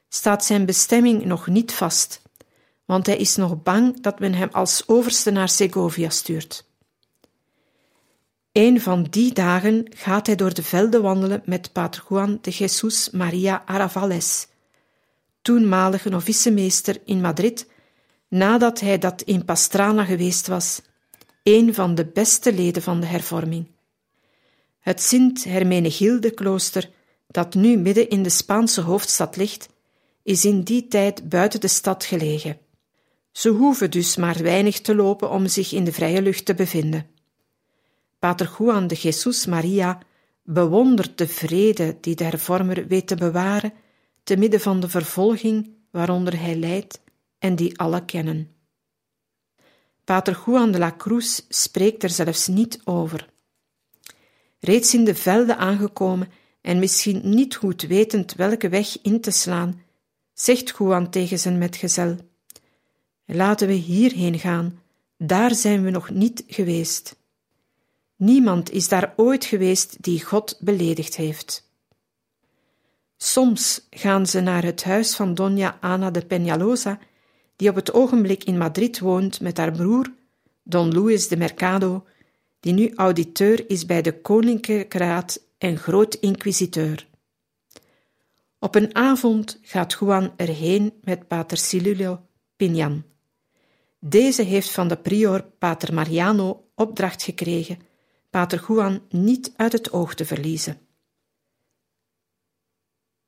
staat 0.08 0.44
zijn 0.44 0.66
bestemming 0.66 1.24
nog 1.24 1.46
niet 1.46 1.72
vast 1.72 2.22
want 2.84 3.06
hij 3.06 3.16
is 3.16 3.36
nog 3.36 3.62
bang 3.62 4.00
dat 4.00 4.18
men 4.18 4.34
hem 4.34 4.48
als 4.52 4.82
overste 4.86 5.30
naar 5.30 5.48
Segovia 5.48 6.08
stuurt. 6.08 6.64
Een 8.52 8.80
van 8.80 9.02
die 9.02 9.32
dagen 9.32 9.86
gaat 9.96 10.26
hij 10.26 10.36
door 10.36 10.54
de 10.54 10.62
velden 10.62 11.02
wandelen 11.02 11.42
met 11.44 11.72
Pater 11.72 12.04
Juan 12.08 12.38
de 12.40 12.50
Jesus 12.50 13.10
Maria 13.10 13.62
Aravales, 13.66 14.46
toenmalige 15.42 16.08
novicemeester 16.08 17.00
in 17.04 17.20
Madrid, 17.20 17.72
nadat 18.34 18.80
hij 18.80 18.98
dat 18.98 19.22
in 19.22 19.44
Pastrana 19.44 20.04
geweest 20.04 20.46
was, 20.46 20.80
een 21.42 21.74
van 21.74 21.94
de 21.94 22.06
beste 22.06 22.54
leden 22.54 22.82
van 22.82 23.00
de 23.00 23.06
hervorming. 23.06 23.66
Het 24.80 25.02
Sint 25.02 25.44
Hermenegilde 25.44 26.30
klooster, 26.30 26.90
dat 27.26 27.54
nu 27.54 27.76
midden 27.76 28.08
in 28.08 28.22
de 28.22 28.28
Spaanse 28.28 28.80
hoofdstad 28.80 29.36
ligt, 29.36 29.68
is 30.22 30.44
in 30.44 30.62
die 30.62 30.86
tijd 30.86 31.28
buiten 31.28 31.60
de 31.60 31.68
stad 31.68 32.04
gelegen. 32.04 32.58
Ze 33.32 33.48
hoeven 33.48 33.90
dus 33.90 34.16
maar 34.16 34.42
weinig 34.42 34.80
te 34.80 34.94
lopen 34.94 35.30
om 35.30 35.46
zich 35.46 35.72
in 35.72 35.84
de 35.84 35.92
vrije 35.92 36.22
lucht 36.22 36.44
te 36.44 36.54
bevinden. 36.54 37.06
Pater 38.18 38.54
Juan 38.58 38.86
de 38.86 38.94
Jesus 38.94 39.46
Maria 39.46 39.98
bewondert 40.42 41.18
de 41.18 41.28
vrede 41.28 41.96
die 42.00 42.14
de 42.14 42.24
hervormer 42.24 42.86
weet 42.86 43.06
te 43.06 43.16
bewaren 43.16 43.72
te 44.22 44.36
midden 44.36 44.60
van 44.60 44.80
de 44.80 44.88
vervolging 44.88 45.70
waaronder 45.90 46.40
hij 46.40 46.56
lijdt 46.56 47.02
en 47.44 47.56
die 47.56 47.78
alle 47.78 48.04
kennen. 48.04 48.48
Pater 50.04 50.42
Juan 50.44 50.72
de 50.72 50.78
la 50.78 50.94
Cruz 50.96 51.40
spreekt 51.48 52.02
er 52.02 52.10
zelfs 52.10 52.46
niet 52.46 52.80
over. 52.84 53.28
Reeds 54.60 54.94
in 54.94 55.04
de 55.04 55.14
velden 55.14 55.56
aangekomen 55.56 56.28
en 56.60 56.78
misschien 56.78 57.20
niet 57.24 57.54
goed 57.54 57.82
wetend 57.82 58.34
welke 58.34 58.68
weg 58.68 59.02
in 59.02 59.20
te 59.20 59.30
slaan, 59.30 59.82
zegt 60.32 60.74
Juan 60.78 61.10
tegen 61.10 61.38
zijn 61.38 61.58
metgezel: 61.58 62.16
Laten 63.24 63.66
we 63.66 63.72
hierheen 63.72 64.38
gaan, 64.38 64.82
daar 65.16 65.54
zijn 65.54 65.82
we 65.82 65.90
nog 65.90 66.10
niet 66.10 66.44
geweest. 66.46 67.16
Niemand 68.16 68.70
is 68.70 68.88
daar 68.88 69.12
ooit 69.16 69.44
geweest 69.44 70.02
die 70.02 70.24
God 70.24 70.56
beledigd 70.60 71.16
heeft. 71.16 71.68
Soms 73.16 73.86
gaan 73.90 74.26
ze 74.26 74.40
naar 74.40 74.62
het 74.62 74.84
huis 74.84 75.16
van 75.16 75.34
Dona 75.34 75.78
Ana 75.80 76.10
de 76.10 76.24
Peñalosa, 76.24 76.98
die 77.56 77.68
op 77.68 77.74
het 77.74 77.92
ogenblik 77.92 78.44
in 78.44 78.58
Madrid 78.58 78.98
woont 78.98 79.40
met 79.40 79.56
haar 79.56 79.72
broer, 79.72 80.12
Don 80.62 80.92
Luis 80.92 81.28
de 81.28 81.36
Mercado, 81.36 82.06
die 82.60 82.72
nu 82.72 82.92
auditeur 82.94 83.70
is 83.70 83.86
bij 83.86 84.02
de 84.02 84.20
Koninklijke 84.20 84.98
Raad 84.98 85.46
en 85.58 85.78
groot 85.78 86.14
inquisiteur. 86.14 87.06
Op 88.58 88.74
een 88.74 88.94
avond 88.94 89.58
gaat 89.62 89.96
Juan 90.00 90.32
erheen 90.36 90.92
met 91.02 91.28
pater 91.28 91.56
Silulio 91.56 92.20
Pinyan. 92.56 93.04
Deze 93.98 94.42
heeft 94.42 94.70
van 94.70 94.88
de 94.88 94.96
prior 94.96 95.42
Pater 95.58 95.94
Mariano 95.94 96.68
opdracht 96.74 97.22
gekregen 97.22 97.78
Pater 98.30 98.64
Juan 98.68 99.02
niet 99.08 99.52
uit 99.56 99.72
het 99.72 99.92
oog 99.92 100.14
te 100.14 100.24
verliezen. 100.24 100.78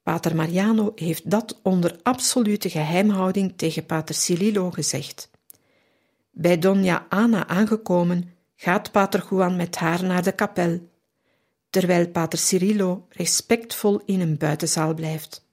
Pater 0.06 0.36
Mariano 0.36 0.92
heeft 0.94 1.30
dat 1.30 1.60
onder 1.62 1.98
absolute 2.02 2.70
geheimhouding 2.70 3.52
tegen 3.56 3.86
Pater 3.86 4.14
Cililo 4.14 4.70
gezegd. 4.70 5.30
Bij 6.30 6.58
Dona 6.58 7.06
Ana 7.08 7.46
aangekomen, 7.46 8.30
gaat 8.56 8.92
Pater 8.92 9.26
Juan 9.30 9.56
met 9.56 9.76
haar 9.76 10.04
naar 10.04 10.22
de 10.22 10.32
kapel, 10.32 10.88
terwijl 11.70 12.08
Pater 12.08 12.38
Cirillo 12.38 13.06
respectvol 13.10 14.00
in 14.04 14.20
een 14.20 14.36
buitenzaal 14.36 14.94
blijft. 14.94 15.46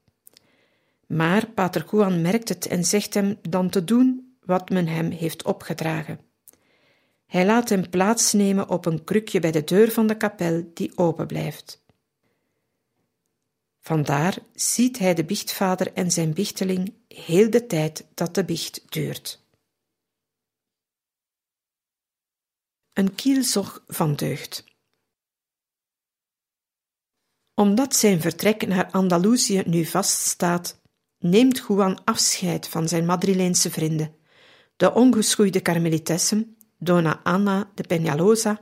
Maar 1.07 1.47
Pater 1.47 1.85
Juan 1.91 2.21
merkt 2.21 2.49
het 2.49 2.67
en 2.67 2.83
zegt 2.83 3.13
hem 3.13 3.37
dan 3.49 3.69
te 3.69 3.83
doen 3.83 4.35
wat 4.45 4.69
men 4.69 4.87
hem 4.87 5.11
heeft 5.11 5.43
opgedragen. 5.43 6.19
Hij 7.25 7.45
laat 7.45 7.69
hem 7.69 7.89
plaatsnemen 7.89 8.69
op 8.69 8.85
een 8.85 9.03
krukje 9.03 9.39
bij 9.39 9.51
de 9.51 9.63
deur 9.63 9.91
van 9.91 10.07
de 10.07 10.17
kapel 10.17 10.71
die 10.73 10.97
open 10.97 11.27
blijft. 11.27 11.82
Vandaar 13.85 14.37
ziet 14.53 14.99
hij 14.99 15.13
de 15.13 15.25
biechtvader 15.25 15.93
en 15.93 16.11
zijn 16.11 16.33
bichteling 16.33 16.93
heel 17.07 17.49
de 17.49 17.65
tijd 17.65 18.07
dat 18.13 18.35
de 18.35 18.45
biecht 18.45 18.91
duurt. 18.91 19.45
Een 22.93 23.15
kielzog 23.15 23.83
van 23.87 24.15
deugd. 24.15 24.63
Omdat 27.53 27.95
zijn 27.95 28.21
vertrek 28.21 28.67
naar 28.67 28.91
Andalusië 28.91 29.63
nu 29.65 29.85
vaststaat, 29.85 30.81
neemt 31.19 31.63
Juan 31.67 32.03
afscheid 32.03 32.67
van 32.67 32.87
zijn 32.87 33.05
Madrileense 33.05 33.71
vrienden, 33.71 34.15
de 34.75 34.93
ongeschoeide 34.93 35.61
karmelitessen, 35.61 36.57
Dona 36.77 37.19
Anna 37.23 37.71
de 37.75 37.83
Peñalosa, 37.87 38.61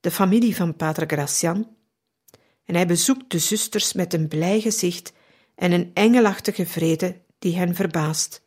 de 0.00 0.10
familie 0.10 0.56
van 0.56 0.76
Pater 0.76 1.06
Gracian, 1.06 1.75
en 2.66 2.74
hij 2.74 2.86
bezoekt 2.86 3.30
de 3.30 3.38
zusters 3.38 3.92
met 3.92 4.14
een 4.14 4.28
blij 4.28 4.60
gezicht 4.60 5.12
en 5.54 5.72
een 5.72 5.90
engelachtige 5.94 6.66
vrede 6.66 7.20
die 7.38 7.56
hen 7.56 7.74
verbaast, 7.74 8.42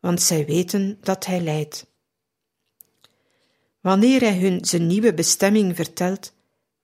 want 0.00 0.22
zij 0.22 0.46
weten 0.46 0.98
dat 1.00 1.26
hij 1.26 1.40
lijdt. 1.40 1.86
Wanneer 3.80 4.20
hij 4.20 4.38
hun 4.38 4.64
zijn 4.64 4.86
nieuwe 4.86 5.14
bestemming 5.14 5.76
vertelt, 5.76 6.34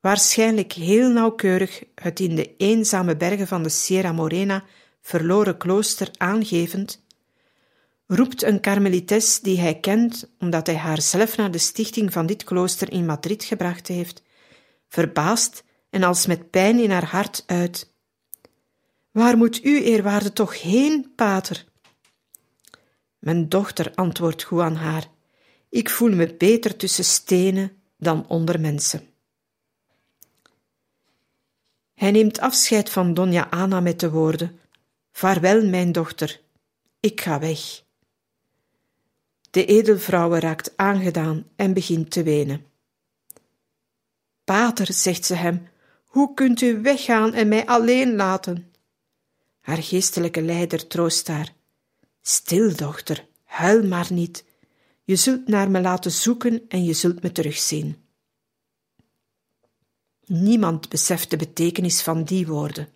waarschijnlijk 0.01 0.73
heel 0.73 1.11
nauwkeurig 1.11 1.83
het 1.95 2.21
in 2.21 2.37
de 2.37 2.57
eenzame 2.57 3.17
bergen 3.17 3.47
van 3.47 3.63
de 3.63 3.69
Sierra 3.69 4.13
Morena 4.13 4.65
verloren 5.01 5.57
klooster 5.57 6.09
aangevend, 6.17 7.05
roept 8.07 8.43
een 8.43 8.61
karmelites 8.61 9.41
die 9.41 9.61
hij 9.61 9.81
kent 9.81 10.31
omdat 10.39 10.67
hij 10.67 10.77
haar 10.77 11.01
zelf 11.01 11.37
naar 11.37 11.51
de 11.51 11.59
stichting 11.59 12.13
van 12.13 12.27
dit 12.27 12.45
klooster 12.45 12.93
in 12.93 13.07
Madrid 13.07 13.45
gebracht 13.45 13.89
heeft, 13.89 14.23
verbaasd 14.89 15.65
en 15.93 16.03
als 16.03 16.27
met 16.27 16.51
pijn 16.51 16.79
in 16.79 16.91
haar 16.91 17.05
hart 17.05 17.43
uit. 17.47 17.95
Waar 19.11 19.37
moet 19.37 19.65
u, 19.65 19.83
eerwaarde, 19.83 20.33
toch 20.33 20.61
heen, 20.63 21.13
pater? 21.17 21.65
Mijn 23.19 23.49
dochter, 23.49 23.95
antwoordt 23.95 24.47
Juan 24.51 24.75
haar, 24.75 25.09
ik 25.69 25.91
voel 25.91 26.15
me 26.15 26.35
beter 26.35 26.77
tussen 26.77 27.05
stenen 27.05 27.83
dan 27.97 28.29
onder 28.29 28.61
mensen. 28.61 29.09
Hij 31.95 32.11
neemt 32.11 32.39
afscheid 32.39 32.91
van 32.91 33.15
Donja 33.15 33.51
Ana 33.51 33.81
met 33.81 34.01
de 34.01 34.11
woorden: 34.11 34.61
Vaarwel, 35.13 35.67
mijn 35.67 35.93
dochter, 35.93 36.41
ik 37.01 37.21
ga 37.21 37.39
weg. 37.39 37.83
De 39.51 39.65
edelvrouwe 39.65 40.41
raakt 40.41 40.77
aangedaan 40.77 41.49
en 41.57 41.73
begint 41.73 42.11
te 42.11 42.23
wenen. 42.23 42.67
Pater, 44.45 44.93
zegt 44.93 45.25
ze 45.25 45.35
hem, 45.35 45.71
hoe 46.13 46.35
kunt 46.35 46.61
u 46.61 46.81
weggaan 46.81 47.35
en 47.35 47.49
mij 47.49 47.67
alleen 47.67 48.15
laten? 48.15 48.73
Haar 49.61 49.83
geestelijke 49.83 50.43
leider 50.43 50.87
troost 50.87 51.29
haar. 51.29 51.55
Stil, 52.23 52.77
dochter, 52.77 53.27
huil 53.45 53.87
maar 53.87 54.07
niet. 54.11 54.45
Je 55.05 55.17
zult 55.17 55.49
naar 55.49 55.71
me 55.71 55.81
laten 55.81 56.11
zoeken 56.11 56.63
en 56.69 56.85
je 56.85 56.93
zult 56.93 57.23
me 57.23 57.33
terugzien. 57.33 57.97
Niemand 60.25 60.89
beseft 60.89 61.31
de 61.31 61.37
betekenis 61.37 62.03
van 62.03 62.25
die 62.25 62.47
woorden. 62.47 62.89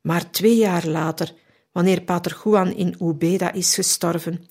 Maar 0.00 0.30
twee 0.30 0.56
jaar 0.56 0.86
later, 0.86 1.34
wanneer 1.72 2.02
Pater 2.02 2.40
Juan 2.44 2.72
in 2.72 2.96
Ubeda 3.00 3.52
is 3.52 3.74
gestorven, 3.74 4.48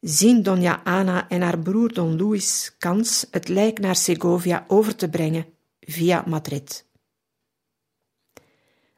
zien 0.00 0.42
Doña 0.42 0.82
Ana 0.84 1.28
en 1.28 1.42
haar 1.42 1.58
broer 1.58 1.92
Don 1.92 2.16
Luis 2.16 2.74
kans 2.78 3.26
het 3.30 3.48
lijk 3.48 3.78
naar 3.78 3.96
Segovia 3.96 4.64
over 4.68 4.96
te 4.96 5.08
brengen 5.08 5.58
via 5.80 6.24
Madrid. 6.26 6.84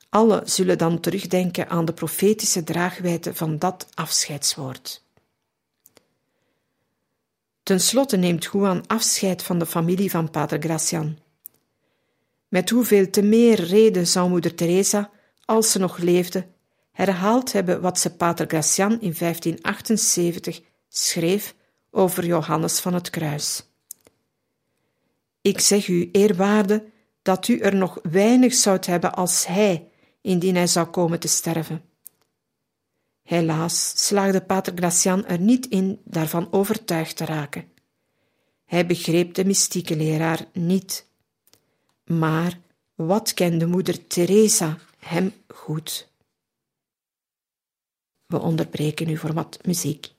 Alle 0.09 0.42
zullen 0.45 0.79
dan 0.79 1.01
terugdenken 1.01 1.68
aan 1.68 1.85
de 1.85 1.92
profetische 1.92 2.64
draagwijte 2.64 3.35
van 3.35 3.59
dat 3.59 3.87
afscheidswoord. 3.95 5.05
Ten 7.62 7.81
slotte 7.81 8.16
neemt 8.16 8.45
Juan 8.45 8.87
afscheid 8.87 9.42
van 9.42 9.59
de 9.59 9.66
familie 9.66 10.11
van 10.11 10.31
Pater 10.31 10.61
Gracian. 10.61 11.18
Met 12.49 12.71
hoeveel 12.71 13.11
te 13.11 13.23
meer 13.23 13.61
reden 13.61 14.07
zou 14.07 14.29
moeder 14.29 14.55
Teresa, 14.55 15.11
als 15.45 15.71
ze 15.71 15.79
nog 15.79 15.99
leefde, 15.99 16.47
herhaald 16.92 17.53
hebben 17.53 17.81
wat 17.81 17.99
ze 17.99 18.16
Pater 18.16 18.47
Gracian 18.47 18.90
in 18.90 19.14
1578 19.18 20.61
schreef 20.88 21.55
over 21.90 22.27
Johannes 22.27 22.81
van 22.81 22.95
het 22.95 23.11
Kruis. 23.11 23.72
Ik 25.42 25.61
zeg 25.61 25.88
u, 25.88 26.09
eerwaarde, 26.12 26.85
dat 27.22 27.48
u 27.48 27.59
er 27.59 27.74
nog 27.74 27.98
weinig 28.02 28.55
zoudt 28.55 28.87
hebben 28.87 29.14
als 29.14 29.46
hij, 29.46 29.88
indien 30.20 30.55
hij 30.55 30.66
zou 30.66 30.87
komen 30.87 31.20
te 31.20 31.28
sterven. 31.28 31.85
Helaas 33.22 34.07
slaagde 34.07 34.42
Pater 34.42 34.72
Gracian 34.76 35.26
er 35.26 35.38
niet 35.38 35.66
in 35.66 36.00
daarvan 36.05 36.52
overtuigd 36.52 37.16
te 37.16 37.24
raken. 37.24 37.70
Hij 38.64 38.87
begreep 38.87 39.35
de 39.35 39.44
mystieke 39.44 39.96
leraar 39.96 40.46
niet. 40.52 41.07
Maar 42.05 42.59
wat 42.94 43.35
kende 43.35 43.66
moeder 43.66 44.07
Teresa 44.07 44.78
hem 44.98 45.33
goed? 45.48 46.11
We 48.26 48.40
onderbreken 48.40 49.07
nu 49.07 49.16
voor 49.16 49.33
wat 49.33 49.59
muziek. 49.66 50.12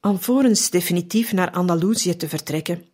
Alvorens 0.00 0.70
definitief 0.70 1.32
naar 1.32 1.50
Andalusië 1.50 2.16
te 2.16 2.28
vertrekken, 2.28 2.84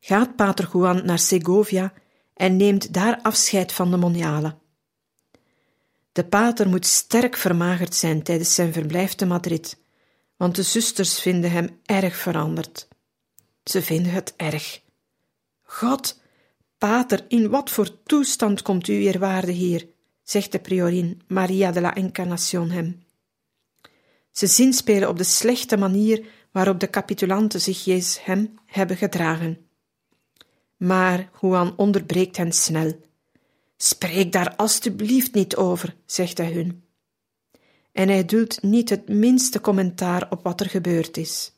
gaat 0.00 0.36
Pater 0.36 0.68
Juan 0.72 1.04
naar 1.04 1.18
Segovia 1.18 1.92
en 2.34 2.56
neemt 2.56 2.94
daar 2.94 3.18
afscheid 3.22 3.72
van 3.72 3.90
de 3.90 3.96
monialen. 3.96 4.58
De 6.12 6.24
pater 6.24 6.68
moet 6.68 6.86
sterk 6.86 7.36
vermagerd 7.36 7.94
zijn 7.94 8.22
tijdens 8.22 8.54
zijn 8.54 8.72
verblijf 8.72 9.14
te 9.14 9.26
Madrid, 9.26 9.78
want 10.36 10.56
de 10.56 10.62
zusters 10.62 11.20
vinden 11.20 11.50
hem 11.50 11.80
erg 11.84 12.16
veranderd. 12.16 12.88
Ze 13.64 13.82
vinden 13.82 14.12
het 14.12 14.34
erg. 14.36 14.80
God, 15.62 16.20
pater, 16.78 17.24
in 17.28 17.50
wat 17.50 17.70
voor 17.70 18.02
toestand 18.02 18.62
komt 18.62 18.88
u 18.88 18.92
eerwaarde 18.92 19.52
hier? 19.52 19.88
zegt 20.22 20.52
de 20.52 20.58
priorin 20.58 21.22
Maria 21.26 21.72
de 21.72 21.80
la 21.80 21.94
Encarnación 21.94 22.70
hem. 22.70 23.03
Ze 24.34 24.46
zinspelen 24.46 25.08
op 25.08 25.18
de 25.18 25.24
slechte 25.24 25.76
manier 25.76 26.26
waarop 26.50 26.80
de 26.80 26.90
capitulanten 26.90 27.60
zich 27.60 27.84
Jezus 27.84 28.24
hem 28.24 28.54
hebben 28.66 28.96
gedragen. 28.96 29.58
Maar 30.76 31.30
Juan 31.40 31.76
onderbreekt 31.76 32.36
hen 32.36 32.52
snel. 32.52 33.00
Spreek 33.76 34.32
daar 34.32 34.56
alstublieft 34.56 35.34
niet 35.34 35.56
over, 35.56 35.96
zegt 36.06 36.38
hij 36.38 36.52
hun. 36.52 36.84
En 37.92 38.08
hij 38.08 38.24
duldt 38.24 38.62
niet 38.62 38.88
het 38.88 39.08
minste 39.08 39.60
commentaar 39.60 40.30
op 40.30 40.42
wat 40.42 40.60
er 40.60 40.68
gebeurd 40.68 41.16
is. 41.16 41.52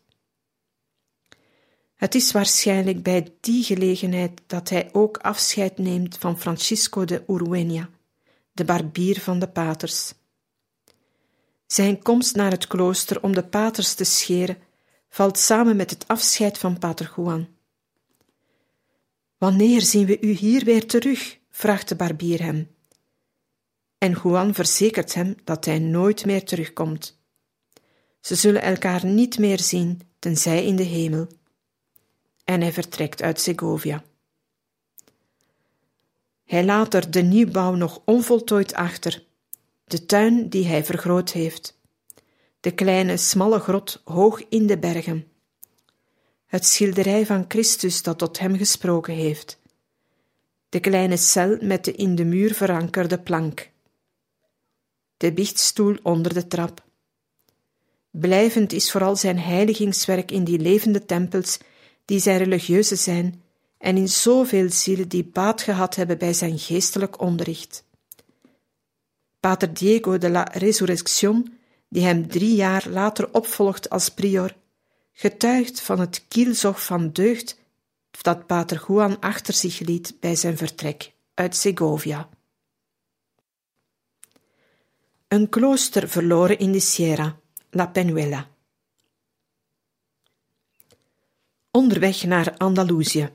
Het 1.94 2.14
is 2.14 2.32
waarschijnlijk 2.32 3.02
bij 3.02 3.34
die 3.40 3.64
gelegenheid 3.64 4.42
dat 4.46 4.68
hij 4.68 4.88
ook 4.92 5.16
afscheid 5.16 5.78
neemt 5.78 6.18
van 6.18 6.40
Francisco 6.40 7.04
de 7.04 7.24
Uruenia, 7.28 7.88
de 8.52 8.64
barbier 8.64 9.20
van 9.20 9.38
de 9.38 9.48
paters. 9.48 10.14
Zijn 11.66 12.02
komst 12.02 12.34
naar 12.34 12.50
het 12.50 12.66
klooster 12.66 13.22
om 13.22 13.34
de 13.34 13.44
paters 13.44 13.94
te 13.94 14.04
scheren 14.04 14.58
valt 15.08 15.38
samen 15.38 15.76
met 15.76 15.90
het 15.90 16.08
afscheid 16.08 16.58
van 16.58 16.78
pater 16.78 17.12
Juan. 17.16 17.48
Wanneer 19.38 19.82
zien 19.82 20.06
we 20.06 20.20
u 20.20 20.30
hier 20.30 20.64
weer 20.64 20.86
terug? 20.86 21.38
vraagt 21.50 21.88
de 21.88 21.94
barbier 21.94 22.42
hem. 22.42 22.74
En 23.98 24.18
Juan 24.22 24.54
verzekert 24.54 25.14
hem 25.14 25.34
dat 25.44 25.64
hij 25.64 25.78
nooit 25.78 26.24
meer 26.24 26.44
terugkomt. 26.44 27.18
Ze 28.20 28.34
zullen 28.34 28.62
elkaar 28.62 29.06
niet 29.06 29.38
meer 29.38 29.60
zien, 29.60 30.00
tenzij 30.18 30.64
in 30.64 30.76
de 30.76 30.82
hemel. 30.82 31.26
En 32.44 32.60
hij 32.60 32.72
vertrekt 32.72 33.22
uit 33.22 33.40
Segovia. 33.40 34.04
Hij 36.44 36.64
laat 36.64 36.94
er 36.94 37.10
de 37.10 37.22
nieuwbouw 37.22 37.74
nog 37.74 38.02
onvoltooid 38.04 38.74
achter, 38.74 39.25
de 39.86 40.06
tuin 40.06 40.48
die 40.48 40.66
hij 40.66 40.84
vergroot 40.84 41.32
heeft, 41.32 41.78
de 42.60 42.70
kleine 42.70 43.16
smalle 43.16 43.58
grot 43.58 44.02
hoog 44.04 44.48
in 44.48 44.66
de 44.66 44.78
bergen, 44.78 45.26
het 46.46 46.66
schilderij 46.66 47.26
van 47.26 47.44
Christus 47.48 48.02
dat 48.02 48.18
tot 48.18 48.38
hem 48.38 48.56
gesproken 48.56 49.14
heeft, 49.14 49.58
de 50.68 50.80
kleine 50.80 51.16
cel 51.16 51.58
met 51.60 51.84
de 51.84 51.92
in 51.92 52.14
de 52.14 52.24
muur 52.24 52.54
verankerde 52.54 53.18
plank, 53.18 53.70
de 55.16 55.32
biechtstoel 55.32 55.96
onder 56.02 56.34
de 56.34 56.46
trap. 56.46 56.84
Blijvend 58.10 58.72
is 58.72 58.90
vooral 58.90 59.16
zijn 59.16 59.38
heiligingswerk 59.38 60.30
in 60.30 60.44
die 60.44 60.58
levende 60.58 61.04
tempels 61.04 61.58
die 62.04 62.18
zijn 62.18 62.38
religieuze 62.38 62.96
zijn 62.96 63.42
en 63.78 63.96
in 63.96 64.08
zoveel 64.08 64.70
zielen 64.70 65.08
die 65.08 65.24
baat 65.24 65.62
gehad 65.62 65.94
hebben 65.94 66.18
bij 66.18 66.32
zijn 66.32 66.58
geestelijk 66.58 67.20
onderricht. 67.20 67.85
Pater 69.46 69.72
Diego 69.72 70.18
de 70.18 70.28
la 70.28 70.42
Resurrección, 70.42 71.58
die 71.88 72.02
hem 72.02 72.26
drie 72.28 72.56
jaar 72.56 72.88
later 72.88 73.28
opvolgt 73.32 73.90
als 73.90 74.08
prior, 74.10 74.56
getuigt 75.12 75.80
van 75.80 76.00
het 76.00 76.24
kielzog 76.28 76.84
van 76.84 77.12
deugd 77.12 77.58
dat 78.22 78.46
Pater 78.46 78.84
Juan 78.88 79.20
achter 79.20 79.54
zich 79.54 79.78
liet 79.78 80.16
bij 80.20 80.34
zijn 80.34 80.56
vertrek 80.56 81.12
uit 81.34 81.56
Segovia. 81.56 82.28
Een 85.28 85.48
klooster 85.48 86.08
verloren 86.08 86.58
in 86.58 86.72
de 86.72 86.80
Sierra, 86.80 87.38
La 87.70 87.86
Penuela. 87.86 88.48
Onderweg 91.70 92.24
naar 92.24 92.56
Andalusië. 92.56 93.30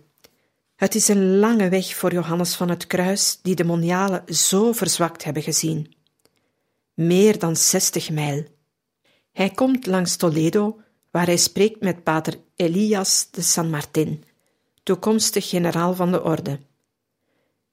Het 0.75 0.95
is 0.95 1.07
een 1.07 1.37
lange 1.37 1.69
weg 1.69 1.95
voor 1.95 2.11
Johannes 2.11 2.55
van 2.55 2.69
het 2.69 2.87
Kruis, 2.87 3.39
die 3.41 3.55
de 3.55 3.63
monialen 3.63 4.35
zo 4.35 4.71
verzwakt 4.71 5.23
hebben 5.23 5.43
gezien. 5.43 5.99
Meer 7.01 7.39
dan 7.39 7.55
zestig 7.55 8.09
mijl. 8.09 8.45
Hij 9.31 9.49
komt 9.49 9.85
langs 9.85 10.15
Toledo, 10.15 10.81
waar 11.11 11.25
hij 11.25 11.37
spreekt 11.37 11.81
met 11.81 12.03
pater 12.03 12.39
Elias 12.55 13.27
de 13.31 13.41
San 13.41 13.69
Martin, 13.69 14.23
toekomstig 14.83 15.49
generaal 15.49 15.95
van 15.95 16.11
de 16.11 16.23
orde. 16.23 16.59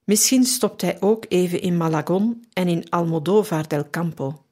Misschien 0.05 0.45
stopt 0.45 0.81
hij 0.81 1.01
ook 1.01 1.25
even 1.29 1.61
in 1.61 1.77
Malagon 1.77 2.47
en 2.53 2.69
in 2.69 2.91
Almodóvar 2.91 3.69
del 3.69 3.91
Campo. 3.91 4.45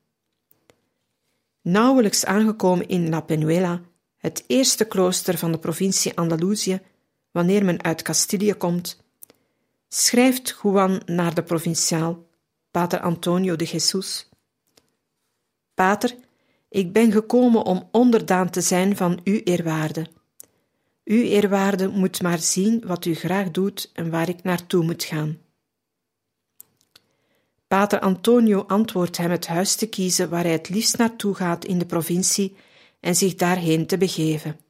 Nauwelijks 1.62 2.24
aangekomen 2.24 2.88
in 2.88 3.08
La 3.08 3.20
Penuela, 3.20 3.80
het 4.16 4.44
eerste 4.46 4.84
klooster 4.84 5.38
van 5.38 5.52
de 5.52 5.58
provincie 5.58 6.16
Andalusië, 6.16 6.80
wanneer 7.30 7.64
men 7.64 7.82
uit 7.82 8.02
Castilië 8.02 8.54
komt, 8.54 9.04
schrijft 9.88 10.58
Juan 10.62 11.02
naar 11.06 11.34
de 11.34 11.42
provinciaal, 11.42 12.24
pater 12.70 13.00
Antonio 13.00 13.56
de 13.56 13.64
Jesus. 13.64 14.28
Pater, 15.76 16.16
ik 16.68 16.92
ben 16.92 17.12
gekomen 17.12 17.64
om 17.64 17.88
onderdaan 17.90 18.50
te 18.50 18.60
zijn 18.60 18.96
van 18.96 19.20
uw 19.24 19.40
eerwaarde. 19.44 20.06
Uw 21.04 21.22
eerwaarde 21.22 21.88
moet 21.88 22.22
maar 22.22 22.38
zien 22.38 22.82
wat 22.86 23.04
u 23.04 23.14
graag 23.14 23.50
doet 23.50 23.90
en 23.92 24.10
waar 24.10 24.28
ik 24.28 24.42
naartoe 24.42 24.84
moet 24.84 25.04
gaan. 25.04 25.38
Pater 27.66 28.00
Antonio 28.00 28.62
antwoordt 28.62 29.16
hem 29.16 29.30
het 29.30 29.46
huis 29.46 29.74
te 29.74 29.88
kiezen 29.88 30.30
waar 30.30 30.42
hij 30.42 30.52
het 30.52 30.68
liefst 30.68 30.98
naartoe 30.98 31.34
gaat 31.34 31.64
in 31.64 31.78
de 31.78 31.86
provincie 31.86 32.56
en 33.00 33.16
zich 33.16 33.34
daarheen 33.34 33.86
te 33.86 33.98
begeven. 33.98 34.60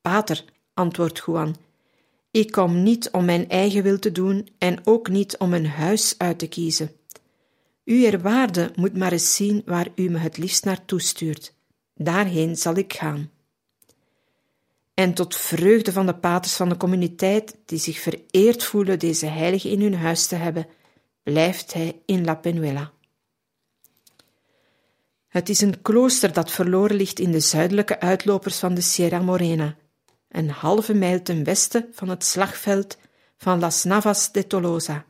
Pater, 0.00 0.44
antwoordt 0.74 1.22
Juan, 1.26 1.56
ik 2.30 2.50
kom 2.50 2.82
niet 2.82 3.10
om 3.10 3.24
mijn 3.24 3.48
eigen 3.48 3.82
wil 3.82 3.98
te 3.98 4.12
doen 4.12 4.48
en 4.58 4.86
ook 4.86 5.08
niet 5.08 5.36
om 5.36 5.54
een 5.54 5.66
huis 5.66 6.14
uit 6.18 6.38
te 6.38 6.48
kiezen. 6.48 6.90
U 7.86 8.04
eerwaarde 8.04 8.72
moet 8.74 8.96
maar 8.96 9.12
eens 9.12 9.34
zien 9.34 9.62
waar 9.64 9.88
u 9.94 10.08
me 10.08 10.18
het 10.18 10.36
liefst 10.36 10.64
naartoe 10.64 11.00
stuurt. 11.00 11.54
Daarheen 11.94 12.56
zal 12.56 12.74
ik 12.74 12.92
gaan. 12.92 13.30
En 14.94 15.14
tot 15.14 15.36
vreugde 15.36 15.92
van 15.92 16.06
de 16.06 16.14
paters 16.14 16.54
van 16.54 16.68
de 16.68 16.76
communiteit, 16.76 17.56
die 17.66 17.78
zich 17.78 17.98
vereerd 17.98 18.64
voelen 18.64 18.98
deze 18.98 19.26
heilige 19.26 19.70
in 19.70 19.80
hun 19.80 19.94
huis 19.94 20.26
te 20.26 20.34
hebben, 20.34 20.66
blijft 21.22 21.72
hij 21.72 22.00
in 22.04 22.24
La 22.24 22.34
Penuela. 22.34 22.92
Het 25.28 25.48
is 25.48 25.60
een 25.60 25.82
klooster 25.82 26.32
dat 26.32 26.50
verloren 26.50 26.96
ligt 26.96 27.18
in 27.18 27.30
de 27.30 27.40
zuidelijke 27.40 28.00
uitlopers 28.00 28.58
van 28.58 28.74
de 28.74 28.80
Sierra 28.80 29.18
Morena, 29.18 29.76
een 30.28 30.50
halve 30.50 30.94
mijl 30.94 31.22
ten 31.22 31.44
westen 31.44 31.88
van 31.92 32.08
het 32.08 32.24
slagveld 32.24 32.98
van 33.36 33.58
Las 33.58 33.84
Navas 33.84 34.32
de 34.32 34.46
Tolosa, 34.46 35.04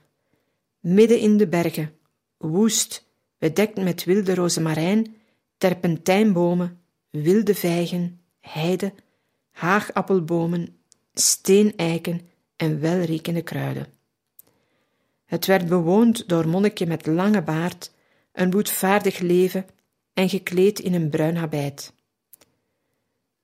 midden 0.81 1.19
in 1.19 1.37
de 1.37 1.49
bergen, 1.49 1.96
woest, 2.37 3.07
bedekt 3.38 3.77
met 3.77 4.05
wilde 4.05 4.35
rozemarijn, 4.35 5.16
terpentijnbomen, 5.59 6.81
wilde 7.11 7.55
vijgen, 7.55 8.20
heide, 8.40 8.92
haagappelbomen, 9.51 10.77
steeneiken 11.14 12.20
en 12.57 12.81
welriekende 12.81 13.42
kruiden. 13.42 13.87
Het 15.25 15.46
werd 15.46 15.68
bewoond 15.68 16.29
door 16.29 16.49
monniken 16.49 16.88
met 16.88 17.07
lange 17.07 17.42
baard, 17.42 17.92
een 18.33 18.51
boetvaardig 18.51 19.18
leven 19.18 19.66
en 20.12 20.29
gekleed 20.29 20.79
in 20.79 20.94
een 20.94 21.11
bruin 21.11 21.37
habit. 21.37 21.92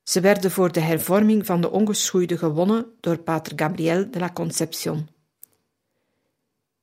Ze 0.03 0.21
werden 0.21 0.51
voor 0.51 0.73
de 0.73 0.81
hervorming 0.81 1.47
van 1.47 1.61
de 1.61 1.71
ongeschoeide 1.71 2.39
gewonnen 2.39 2.87
door 3.01 3.19
pater 3.19 3.53
Gabriel 3.57 4.11
de 4.11 4.19
la 4.19 4.31
Concepción. 4.33 5.09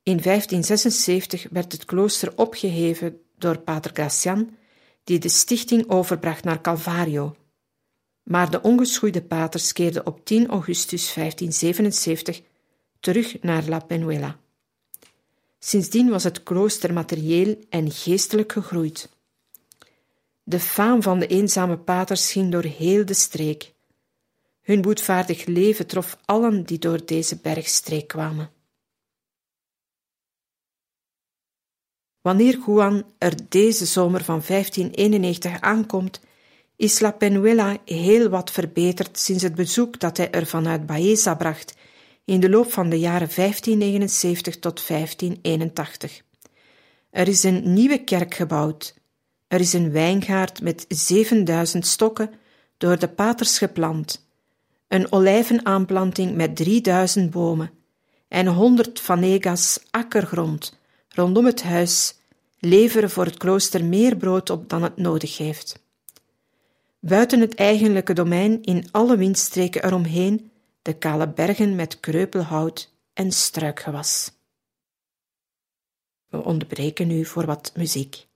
In 0.09 0.21
1576 0.21 1.47
werd 1.51 1.71
het 1.71 1.85
klooster 1.85 2.31
opgeheven 2.35 3.21
door 3.37 3.59
pater 3.59 3.91
Gracian, 3.93 4.57
die 5.03 5.19
de 5.19 5.29
stichting 5.29 5.89
overbracht 5.89 6.43
naar 6.43 6.61
Calvario. 6.61 7.35
Maar 8.23 8.51
de 8.51 8.61
ongeschoeide 8.61 9.21
paters 9.21 9.73
keerden 9.73 10.05
op 10.05 10.25
10 10.25 10.47
augustus 10.47 11.13
1577 11.13 12.41
terug 12.99 13.41
naar 13.41 13.63
La 13.67 13.79
Penuela. 13.79 14.39
Sindsdien 15.59 16.09
was 16.09 16.23
het 16.23 16.43
klooster 16.43 16.93
materieel 16.93 17.59
en 17.69 17.91
geestelijk 17.91 18.51
gegroeid. 18.51 19.09
De 20.43 20.59
faam 20.59 21.01
van 21.01 21.19
de 21.19 21.27
eenzame 21.27 21.77
paters 21.77 22.31
ging 22.31 22.51
door 22.51 22.63
heel 22.63 23.05
de 23.05 23.13
streek. 23.13 23.73
Hun 24.61 24.81
boetvaardig 24.81 25.45
leven 25.45 25.87
trof 25.87 26.17
allen 26.25 26.63
die 26.63 26.79
door 26.79 27.05
deze 27.05 27.35
bergstreek 27.41 28.07
kwamen. 28.07 28.57
Wanneer 32.29 32.59
Juan 32.65 33.03
er 33.17 33.33
deze 33.49 33.85
zomer 33.85 34.23
van 34.23 34.41
1591 34.47 35.61
aankomt, 35.61 36.19
is 36.75 36.99
La 36.99 37.11
Penuela 37.11 37.77
heel 37.85 38.29
wat 38.29 38.51
verbeterd 38.51 39.19
sinds 39.19 39.43
het 39.43 39.55
bezoek 39.55 39.99
dat 39.99 40.17
hij 40.17 40.31
er 40.31 40.45
vanuit 40.45 40.85
Baeza 40.85 41.35
bracht 41.35 41.75
in 42.25 42.39
de 42.39 42.49
loop 42.49 42.71
van 42.71 42.89
de 42.89 42.99
jaren 42.99 43.29
1579 43.35 44.59
tot 44.59 44.87
1581. 44.87 46.21
Er 47.11 47.27
is 47.27 47.43
een 47.43 47.73
nieuwe 47.73 48.03
kerk 48.03 48.33
gebouwd. 48.33 48.93
Er 49.47 49.59
is 49.59 49.73
een 49.73 49.91
wijngaard 49.91 50.61
met 50.61 50.85
7000 50.87 51.87
stokken 51.87 52.31
door 52.77 52.99
de 52.99 53.07
paters 53.07 53.57
geplant, 53.57 54.27
een 54.87 55.11
olijvenaanplanting 55.11 56.35
met 56.35 56.55
3000 56.55 57.31
bomen 57.31 57.71
en 58.27 58.47
100 58.47 58.99
vanegas 58.99 59.79
akkergrond 59.91 60.77
rondom 61.09 61.45
het 61.45 61.63
huis 61.63 62.17
leveren 62.59 63.09
voor 63.09 63.25
het 63.25 63.37
klooster 63.37 63.85
meer 63.85 64.17
brood 64.17 64.49
op 64.49 64.69
dan 64.69 64.83
het 64.83 64.97
nodig 64.97 65.37
heeft. 65.37 65.83
Buiten 66.99 67.39
het 67.39 67.55
eigenlijke 67.55 68.13
domein 68.13 68.63
in 68.63 68.87
alle 68.91 69.17
windstreken 69.17 69.83
eromheen 69.83 70.51
de 70.81 70.93
kale 70.93 71.27
bergen 71.27 71.75
met 71.75 71.99
kreupelhout 71.99 72.93
en 73.13 73.31
struikgewas. 73.31 74.31
We 76.27 76.43
onderbreken 76.43 77.07
nu 77.07 77.25
voor 77.25 77.45
wat 77.45 77.71
muziek. 77.75 78.27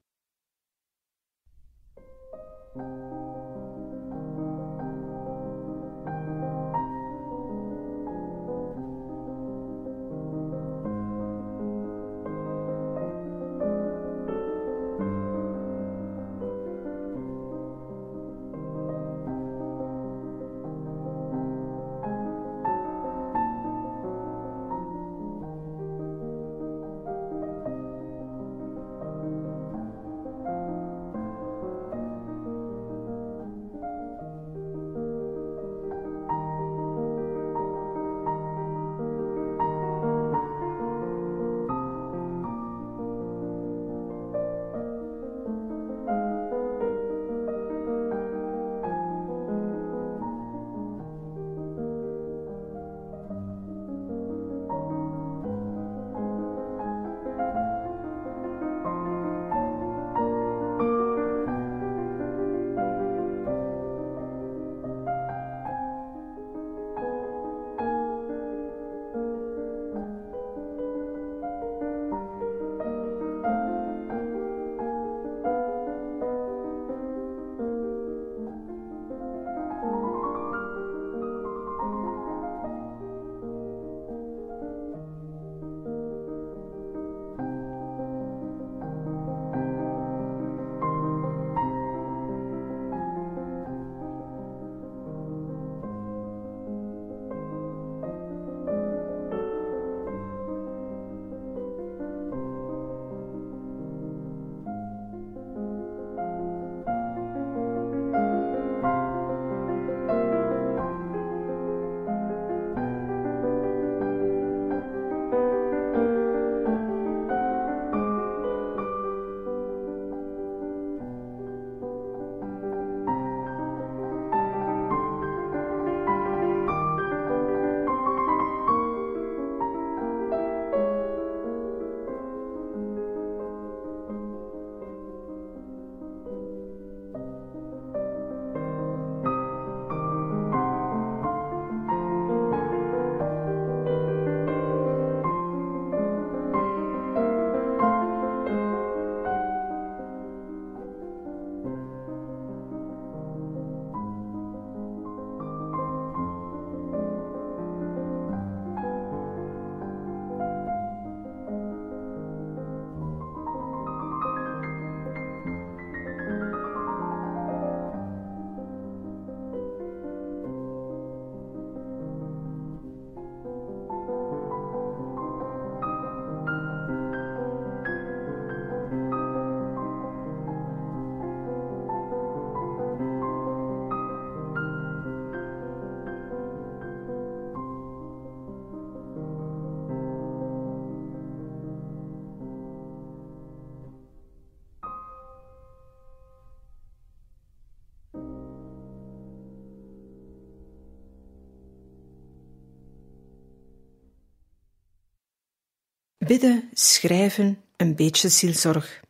Bidden, 206.24 206.70
schrijven, 206.74 207.62
een 207.78 207.96
beetje 207.96 208.30
zielzorg. 208.30 209.02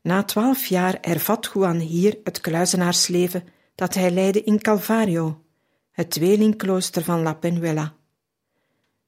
Na 0.00 0.22
twaalf 0.22 0.66
jaar 0.66 1.00
ervat 1.00 1.50
Juan 1.54 1.78
hier 1.78 2.18
het 2.24 2.40
kluizenaarsleven 2.40 3.44
dat 3.74 3.94
hij 3.94 4.10
leidde 4.10 4.42
in 4.42 4.60
Calvario, 4.60 5.40
het 5.90 6.10
tweelingklooster 6.10 7.02
van 7.02 7.22
La 7.22 7.34
Penuela. 7.34 7.94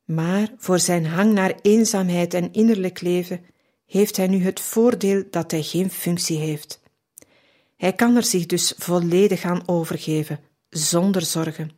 Maar 0.04 0.52
voor 0.58 0.78
zijn 0.78 1.06
hang 1.06 1.32
naar 1.32 1.54
eenzaamheid 1.62 2.34
en 2.34 2.52
innerlijk 2.52 3.00
leven 3.00 3.44
heeft 3.86 4.16
hij 4.16 4.26
nu 4.26 4.42
het 4.42 4.60
voordeel 4.60 5.24
dat 5.30 5.50
hij 5.50 5.62
geen 5.62 5.90
functie 5.90 6.38
heeft. 6.38 6.80
Hij 7.76 7.92
kan 7.92 8.16
er 8.16 8.24
zich 8.24 8.46
dus 8.46 8.74
volledig 8.76 9.44
aan 9.44 9.68
overgeven, 9.68 10.40
zonder 10.68 11.22
zorgen. 11.22 11.70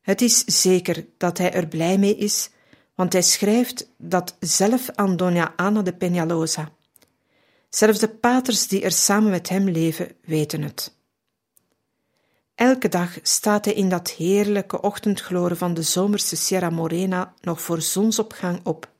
Het 0.00 0.20
is 0.20 0.44
zeker 0.44 1.06
dat 1.16 1.38
hij 1.38 1.52
er 1.52 1.66
blij 1.66 1.98
mee 1.98 2.16
is 2.16 2.50
want 2.96 3.12
hij 3.12 3.22
schrijft 3.22 3.90
dat 3.98 4.36
zelf 4.40 4.90
aan 4.94 5.16
Dona 5.16 5.52
Ana 5.56 5.82
de 5.82 5.92
Peñalosa. 5.92 6.68
Zelfs 7.68 7.98
de 7.98 8.08
paters 8.08 8.68
die 8.68 8.82
er 8.82 8.92
samen 8.92 9.30
met 9.30 9.48
hem 9.48 9.68
leven, 9.68 10.12
weten 10.24 10.62
het. 10.62 10.94
Elke 12.54 12.88
dag 12.88 13.18
staat 13.22 13.64
hij 13.64 13.74
in 13.74 13.88
dat 13.88 14.10
heerlijke 14.10 14.80
ochtendgloren 14.80 15.56
van 15.56 15.74
de 15.74 15.82
zomerse 15.82 16.36
Sierra 16.36 16.70
Morena 16.70 17.34
nog 17.40 17.60
voor 17.60 17.80
zonsopgang 17.80 18.60
op. 18.64 18.90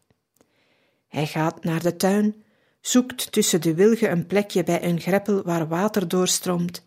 Hij 1.08 1.26
gaat 1.26 1.64
naar 1.64 1.82
de 1.82 1.96
tuin, 1.96 2.44
zoekt 2.80 3.32
tussen 3.32 3.60
de 3.60 3.74
wilgen 3.74 4.10
een 4.10 4.26
plekje 4.26 4.64
bij 4.64 4.84
een 4.84 5.00
greppel 5.00 5.42
waar 5.42 5.68
water 5.68 6.08
doorstroomt, 6.08 6.86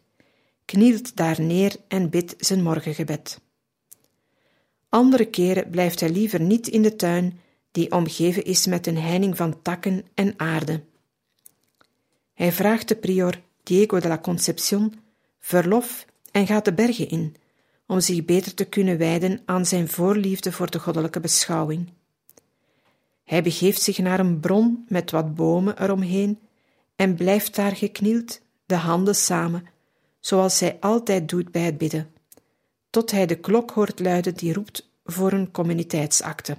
knielt 0.66 1.16
daar 1.16 1.42
neer 1.42 1.76
en 1.88 2.10
bidt 2.10 2.34
zijn 2.38 2.64
morgengebed. 2.64 3.40
Andere 4.90 5.26
keren 5.26 5.70
blijft 5.70 6.00
hij 6.00 6.10
liever 6.10 6.42
niet 6.42 6.68
in 6.68 6.82
de 6.82 6.96
tuin, 6.96 7.40
die 7.72 7.92
omgeven 7.92 8.44
is 8.44 8.66
met 8.66 8.88
een 8.88 8.98
heining 8.98 9.38
van 9.38 9.62
takken 9.62 10.06
en 10.14 10.34
aarde. 10.38 10.84
Hij 12.34 12.52
vraagt 12.52 12.88
de 12.88 12.96
prior 12.96 13.42
Diego 13.64 14.00
de 14.00 14.08
la 14.08 14.20
Concepción 14.20 14.94
verlof 15.40 16.06
en 16.32 16.48
gaat 16.48 16.66
de 16.66 16.74
bergen 16.74 17.10
in, 17.10 17.36
om 17.88 18.00
zich 18.00 18.26
beter 18.26 18.54
te 18.54 18.66
kunnen 18.66 18.98
wijden 18.98 19.42
aan 19.46 19.66
zijn 19.66 19.88
voorliefde 19.88 20.52
voor 20.52 20.70
de 20.70 20.80
goddelijke 20.80 21.20
beschouwing. 21.20 21.90
Hij 23.24 23.44
begeeft 23.44 23.82
zich 23.82 23.98
naar 23.98 24.20
een 24.20 24.40
bron 24.40 24.86
met 24.88 25.12
wat 25.12 25.36
bomen 25.36 25.84
eromheen 25.84 26.40
en 26.96 27.16
blijft 27.16 27.56
daar 27.56 27.76
geknield, 27.76 28.42
de 28.66 28.76
handen 28.76 29.16
samen, 29.16 29.66
zoals 30.20 30.60
hij 30.60 30.78
altijd 30.80 31.30
doet 31.30 31.52
bij 31.52 31.62
het 31.62 31.78
bidden, 31.78 32.14
tot 32.90 33.12
hij 33.12 33.26
de 33.26 33.36
klok 33.36 33.72
hoort 33.72 34.00
luiden 34.00 34.36
die 34.36 34.54
roept 34.54 34.90
voor 35.04 35.32
een 35.32 35.52
communiteitsakte. 35.52 36.58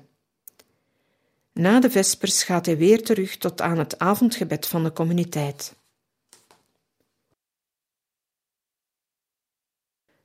Na 1.52 1.80
de 1.80 1.90
vespers 1.90 2.42
gaat 2.42 2.66
hij 2.66 2.76
weer 2.76 3.02
terug 3.04 3.36
tot 3.36 3.60
aan 3.60 3.78
het 3.78 3.98
avondgebed 3.98 4.66
van 4.66 4.84
de 4.84 4.92
communiteit. 4.92 5.78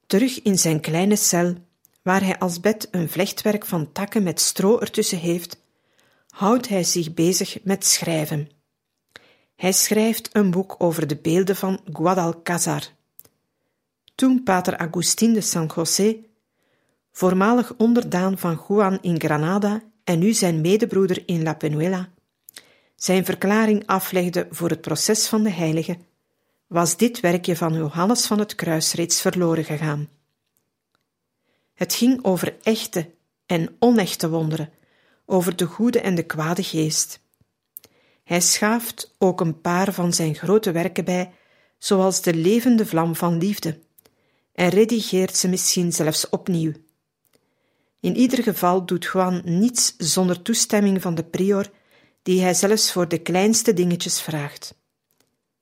Terug 0.06 0.42
in 0.42 0.58
zijn 0.58 0.80
kleine 0.80 1.16
cel, 1.16 1.56
waar 2.02 2.24
hij 2.24 2.40
als 2.40 2.60
bed 2.60 2.88
een 2.92 3.10
vlechtwerk 3.10 3.66
van 3.66 3.92
takken 3.92 4.24
met 4.24 4.42
stro 4.42 4.80
ertussen 4.80 5.18
heeft, 5.18 5.64
houdt 6.28 6.68
hij 6.68 6.84
zich 6.84 7.14
bezig 7.14 7.64
met 7.64 7.86
schrijven. 7.86 8.50
Hij 9.56 9.72
schrijft 9.72 10.36
een 10.36 10.52
boek 10.52 10.76
over 10.78 11.08
de 11.08 11.16
beelden 11.16 11.56
van 11.56 11.80
Guadalcazar. 11.94 12.95
Toen 14.16 14.44
pater 14.44 14.78
Agustín 14.78 15.34
de 15.34 15.42
San 15.42 15.72
José, 15.76 16.16
voormalig 17.12 17.74
onderdaan 17.78 18.38
van 18.38 18.64
Juan 18.68 18.98
in 19.02 19.20
Granada 19.20 19.82
en 20.04 20.20
nu 20.20 20.34
zijn 20.34 20.62
medebroeder 20.62 21.24
in 21.26 21.44
La 21.44 21.54
Penuela, 21.54 22.10
zijn 22.96 23.26
verklaring 23.26 23.86
aflegde 23.86 24.48
voor 24.50 24.70
het 24.70 24.82
proces 24.82 25.28
van 25.28 25.44
de 25.44 25.50
heilige, 25.50 25.98
was 26.68 26.98
dit 26.98 27.20
werkje 27.20 27.56
van 27.56 27.74
Johannes 27.74 28.26
van 28.26 28.40
het 28.40 28.56
Kruis 28.56 28.94
reeds 28.94 29.22
verloren 29.22 29.64
gegaan. 29.64 30.10
Het 31.74 31.94
ging 31.94 32.24
over 32.24 32.58
echte 32.62 33.10
en 33.46 33.76
onechte 33.80 34.30
wonderen, 34.30 34.70
over 35.26 35.56
de 35.56 35.66
goede 35.66 36.00
en 36.00 36.16
de 36.16 36.24
kwade 36.24 36.64
geest. 36.64 37.20
Hij 38.24 38.42
schaaft 38.42 39.16
ook 39.18 39.42
een 39.42 39.62
paar 39.62 39.94
van 39.94 40.14
zijn 40.14 40.36
grote 40.36 40.72
werken 40.72 41.06
bij, 41.06 41.34
zoals 41.78 42.22
de 42.22 42.34
levende 42.34 42.86
vlam 42.86 43.16
van 43.16 43.38
liefde, 43.38 43.80
en 44.56 44.70
redigeert 44.70 45.38
ze 45.38 45.48
misschien 45.48 45.94
zelfs 45.94 46.30
opnieuw. 46.30 46.72
In 48.00 48.16
ieder 48.16 48.44
geval 48.44 48.86
doet 48.86 49.10
Juan 49.14 49.42
niets 49.44 49.96
zonder 49.98 50.42
toestemming 50.42 51.02
van 51.02 51.16
de 51.16 51.24
prior, 51.24 51.72
die 52.24 52.42
hij 52.42 52.54
zelfs 52.54 52.92
voor 52.92 53.08
de 53.08 53.18
kleinste 53.18 53.74
dingetjes 53.74 54.22
vraagt. 54.22 54.76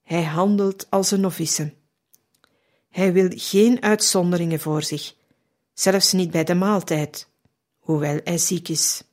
Hij 0.04 0.24
handelt 0.24 0.88
als 0.90 1.12
een 1.12 1.22
novice. 1.22 1.74
Hij 2.90 3.14
wil 3.14 3.30
geen 3.30 3.82
uitzonderingen 3.82 4.60
voor 4.60 4.84
zich, 4.84 5.16
zelfs 5.74 6.12
niet 6.12 6.32
bij 6.32 6.44
de 6.44 6.56
maaltijd, 6.56 7.28
hoewel 7.80 8.20
hij 8.24 8.38
ziek 8.38 8.68
is. 8.68 9.04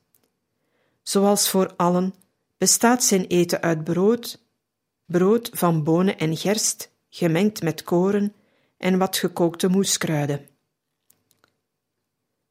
Zoals 1.01 1.49
voor 1.49 1.73
allen 1.75 2.13
bestaat 2.57 3.03
zijn 3.03 3.25
eten 3.25 3.61
uit 3.61 3.83
brood, 3.83 4.43
brood 5.05 5.49
van 5.53 5.83
bonen 5.83 6.17
en 6.17 6.37
gerst, 6.37 6.91
gemengd 7.09 7.61
met 7.61 7.83
koren 7.83 8.33
en 8.81 8.97
wat 8.97 9.17
gekookte 9.17 9.67
moeskruiden. 9.67 10.47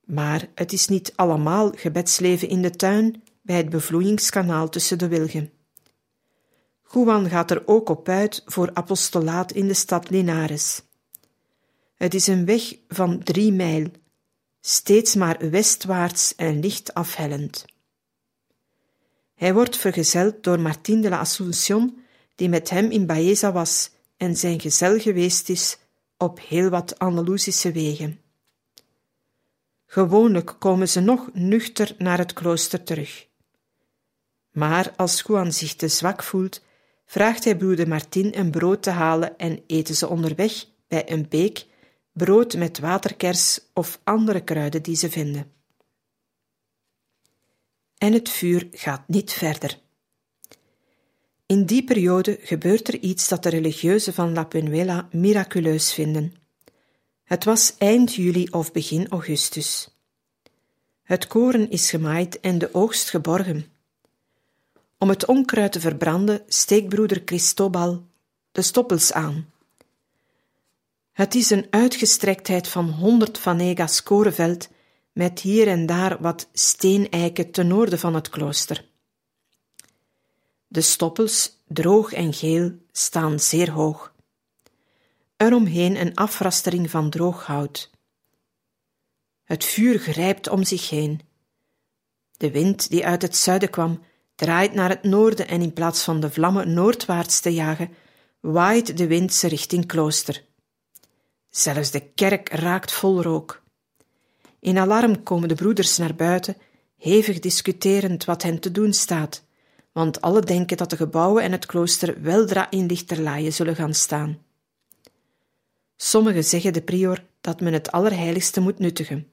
Maar 0.04 0.48
het 0.54 0.72
is 0.72 0.88
niet 0.88 1.12
allemaal 1.16 1.72
gebedsleven 1.76 2.48
in 2.48 2.62
de 2.62 2.70
tuin 2.70 3.22
bij 3.42 3.56
het 3.56 3.70
bevloeiingskanaal 3.70 4.68
tussen 4.68 4.98
de 4.98 5.08
wilgen. 5.08 5.50
Juan 6.92 7.28
gaat 7.28 7.50
er 7.50 7.62
ook 7.66 7.88
op 7.88 8.08
uit 8.08 8.42
voor 8.46 8.70
apostolaat 8.74 9.52
in 9.52 9.66
de 9.66 9.74
stad 9.74 10.10
Linares. 10.10 10.82
Het 11.94 12.14
is 12.14 12.26
een 12.26 12.44
weg 12.44 12.76
van 12.88 13.22
drie 13.22 13.52
mijl, 13.52 13.86
steeds 14.60 15.14
maar 15.14 15.50
westwaarts 15.50 16.34
en 16.34 16.60
licht 16.60 16.94
afhellend. 16.94 17.64
Hij 19.34 19.54
wordt 19.54 19.76
vergezeld 19.76 20.42
door 20.42 20.60
Martín 20.60 21.00
de 21.00 21.08
la 21.08 21.18
Asunción, 21.18 22.04
die 22.34 22.48
met 22.48 22.70
hem 22.70 22.90
in 22.90 23.06
Baeza 23.06 23.52
was 23.52 23.90
en 24.16 24.36
zijn 24.36 24.60
gezel 24.60 24.98
geweest 24.98 25.48
is 25.48 25.78
op 26.22 26.40
heel 26.40 26.68
wat 26.68 26.98
Andalusische 26.98 27.72
wegen. 27.72 28.20
Gewoonlijk 29.86 30.56
komen 30.58 30.88
ze 30.88 31.00
nog 31.00 31.28
nuchter 31.32 31.94
naar 31.98 32.18
het 32.18 32.32
klooster 32.32 32.82
terug. 32.82 33.28
Maar 34.50 34.92
als 34.96 35.22
Juan 35.26 35.52
zich 35.52 35.74
te 35.74 35.88
zwak 35.88 36.22
voelt, 36.22 36.62
vraagt 37.04 37.44
hij 37.44 37.56
broeder 37.56 37.88
Martin 37.88 38.34
een 38.36 38.50
brood 38.50 38.82
te 38.82 38.90
halen 38.90 39.38
en 39.38 39.62
eten 39.66 39.94
ze 39.94 40.08
onderweg 40.08 40.64
bij 40.88 41.10
een 41.10 41.28
beek 41.28 41.66
brood 42.12 42.56
met 42.56 42.78
waterkers 42.78 43.60
of 43.74 44.00
andere 44.04 44.44
kruiden 44.44 44.82
die 44.82 44.96
ze 44.96 45.10
vinden. 45.10 45.52
En 47.98 48.12
het 48.12 48.28
vuur 48.28 48.68
gaat 48.70 49.08
niet 49.08 49.32
verder. 49.32 49.78
In 51.50 51.64
die 51.66 51.84
periode 51.84 52.38
gebeurt 52.42 52.88
er 52.88 52.98
iets 52.98 53.28
dat 53.28 53.42
de 53.42 53.48
religieuzen 53.48 54.14
van 54.14 54.32
La 54.32 54.44
Penuela 54.44 55.08
miraculeus 55.12 55.92
vinden. 55.92 56.34
Het 57.24 57.44
was 57.44 57.74
eind 57.78 58.14
juli 58.14 58.48
of 58.50 58.72
begin 58.72 59.08
augustus. 59.08 59.96
Het 61.02 61.26
koren 61.26 61.70
is 61.70 61.90
gemaaid 61.90 62.40
en 62.40 62.58
de 62.58 62.74
oogst 62.74 63.10
geborgen. 63.10 63.66
Om 64.98 65.08
het 65.08 65.26
onkruid 65.26 65.72
te 65.72 65.80
verbranden 65.80 66.42
steekt 66.46 66.88
broeder 66.88 67.24
Cristobal 67.24 68.06
de 68.52 68.62
stoppels 68.62 69.12
aan. 69.12 69.50
Het 71.12 71.34
is 71.34 71.50
een 71.50 71.66
uitgestrektheid 71.70 72.68
van 72.68 72.90
honderd 72.90 73.38
vanegas 73.38 74.02
korenveld 74.02 74.68
met 75.12 75.40
hier 75.40 75.68
en 75.68 75.86
daar 75.86 76.20
wat 76.20 76.48
steeneiken 76.52 77.50
ten 77.50 77.66
noorden 77.66 77.98
van 77.98 78.14
het 78.14 78.28
klooster. 78.28 78.88
De 80.72 80.80
stoppels, 80.80 81.62
droog 81.68 82.12
en 82.12 82.32
geel, 82.32 82.72
staan 82.92 83.40
zeer 83.40 83.70
hoog. 83.70 84.14
Eromheen 85.36 86.00
een 86.00 86.14
afrastering 86.14 86.90
van 86.90 87.10
droog 87.10 87.46
hout. 87.46 87.90
Het 89.44 89.64
vuur 89.64 89.98
grijpt 89.98 90.48
om 90.48 90.64
zich 90.64 90.90
heen. 90.90 91.20
De 92.36 92.50
wind 92.50 92.90
die 92.90 93.06
uit 93.06 93.22
het 93.22 93.36
zuiden 93.36 93.70
kwam, 93.70 94.02
draait 94.34 94.74
naar 94.74 94.88
het 94.88 95.02
noorden 95.02 95.48
en 95.48 95.62
in 95.62 95.72
plaats 95.72 96.02
van 96.02 96.20
de 96.20 96.30
vlammen 96.30 96.72
noordwaarts 96.72 97.40
te 97.40 97.54
jagen, 97.54 97.94
waait 98.40 98.96
de 98.96 99.06
wind 99.06 99.32
ze 99.32 99.48
richting 99.48 99.86
klooster. 99.86 100.44
Zelfs 101.48 101.90
de 101.90 102.00
kerk 102.00 102.48
raakt 102.48 102.92
vol 102.92 103.22
rook. 103.22 103.62
In 104.60 104.78
alarm 104.78 105.22
komen 105.22 105.48
de 105.48 105.54
broeders 105.54 105.96
naar 105.96 106.14
buiten, 106.14 106.56
hevig 106.96 107.38
discuterend 107.38 108.24
wat 108.24 108.42
hen 108.42 108.60
te 108.60 108.70
doen 108.70 108.92
staat, 108.92 109.48
want 109.92 110.20
alle 110.20 110.40
denken 110.40 110.76
dat 110.76 110.90
de 110.90 110.96
gebouwen 110.96 111.42
en 111.42 111.52
het 111.52 111.66
klooster 111.66 112.22
weldra 112.22 112.70
in 112.70 112.86
lichterlaaien 112.86 113.52
zullen 113.52 113.74
gaan 113.74 113.94
staan. 113.94 114.38
Sommigen 115.96 116.44
zeggen 116.44 116.72
de 116.72 116.82
prior 116.82 117.24
dat 117.40 117.60
men 117.60 117.72
het 117.72 117.92
allerheiligste 117.92 118.60
moet 118.60 118.78
nuttigen, 118.78 119.28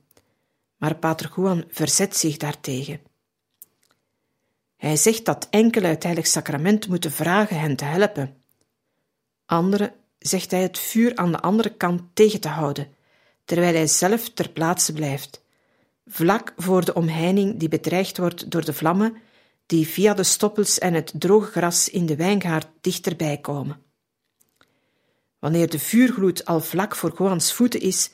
maar 0.78 0.96
pater 0.96 1.32
Juan 1.36 1.64
verzet 1.70 2.18
zich 2.18 2.38
daartegen. 2.38 3.00
Hij 4.78 4.96
zegt 4.96 5.26
dat 5.26 5.48
enkele 5.50 5.88
het 5.88 6.04
heilig 6.04 6.28
sacrament 6.28 6.88
moeten 6.88 7.12
vragen 7.12 7.60
hen 7.60 7.76
te 7.76 7.86
helpen. 7.86 8.36
Anderen 9.46 9.94
zegt 10.20 10.52
hij 10.52 10.62
het 10.62 10.80
vuur 10.80 11.16
aan 11.16 11.32
de 11.32 11.40
andere 11.40 11.70
kant 11.70 12.02
tegen 12.14 12.40
te 12.40 12.48
houden, 12.48 12.96
terwijl 13.46 13.74
hij 13.74 13.88
zelf 13.88 14.30
ter 14.30 14.50
plaatse 14.50 14.94
blijft, 14.94 15.42
vlak 16.06 16.54
voor 16.58 16.86
de 16.86 16.94
omheining 16.94 17.60
die 17.60 17.70
bedreigd 17.70 18.18
wordt 18.18 18.52
door 18.52 18.66
de 18.66 18.74
vlammen 18.74 19.18
die 19.68 19.88
via 19.88 20.14
de 20.14 20.24
stoppels 20.24 20.78
en 20.78 20.94
het 20.94 21.14
droge 21.16 21.52
gras 21.52 21.90
in 21.90 22.06
de 22.06 22.16
wijngaard 22.16 22.68
dichterbij 22.82 23.38
komen. 23.38 23.82
Wanneer 25.40 25.70
de 25.70 25.80
vuurgloed 25.80 26.46
al 26.46 26.60
vlak 26.60 26.96
voor 26.96 27.14
Juans 27.18 27.54
voeten 27.54 27.82
is, 27.82 28.12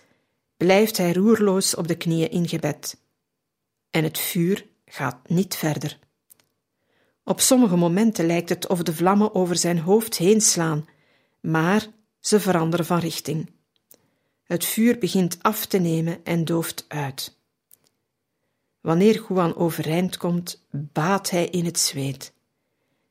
blijft 0.57 0.97
hij 0.97 1.13
roerloos 1.13 1.75
op 1.75 1.87
de 1.87 1.95
knieën 1.95 2.31
in 2.31 2.47
gebed. 2.47 2.97
En 3.89 4.03
het 4.03 4.19
vuur 4.19 4.65
gaat 4.85 5.29
niet 5.29 5.55
verder. 5.55 5.99
Op 7.23 7.39
sommige 7.39 7.75
momenten 7.75 8.25
lijkt 8.25 8.49
het 8.49 8.67
of 8.67 8.83
de 8.83 8.93
vlammen 8.93 9.35
over 9.35 9.57
zijn 9.57 9.79
hoofd 9.79 10.17
heen 10.17 10.41
slaan, 10.41 10.85
maar 11.41 11.87
ze 12.19 12.39
veranderen 12.39 12.85
van 12.85 12.99
richting. 12.99 13.51
Het 14.43 14.65
vuur 14.65 14.97
begint 14.97 15.37
af 15.41 15.65
te 15.65 15.77
nemen 15.77 16.23
en 16.23 16.45
dooft 16.45 16.85
uit. 16.87 17.37
Wanneer 18.83 19.25
Juan 19.27 19.55
overeind 19.55 20.17
komt, 20.17 20.65
baat 20.71 21.29
hij 21.29 21.45
in 21.45 21.65
het 21.65 21.79
zweet. 21.79 22.33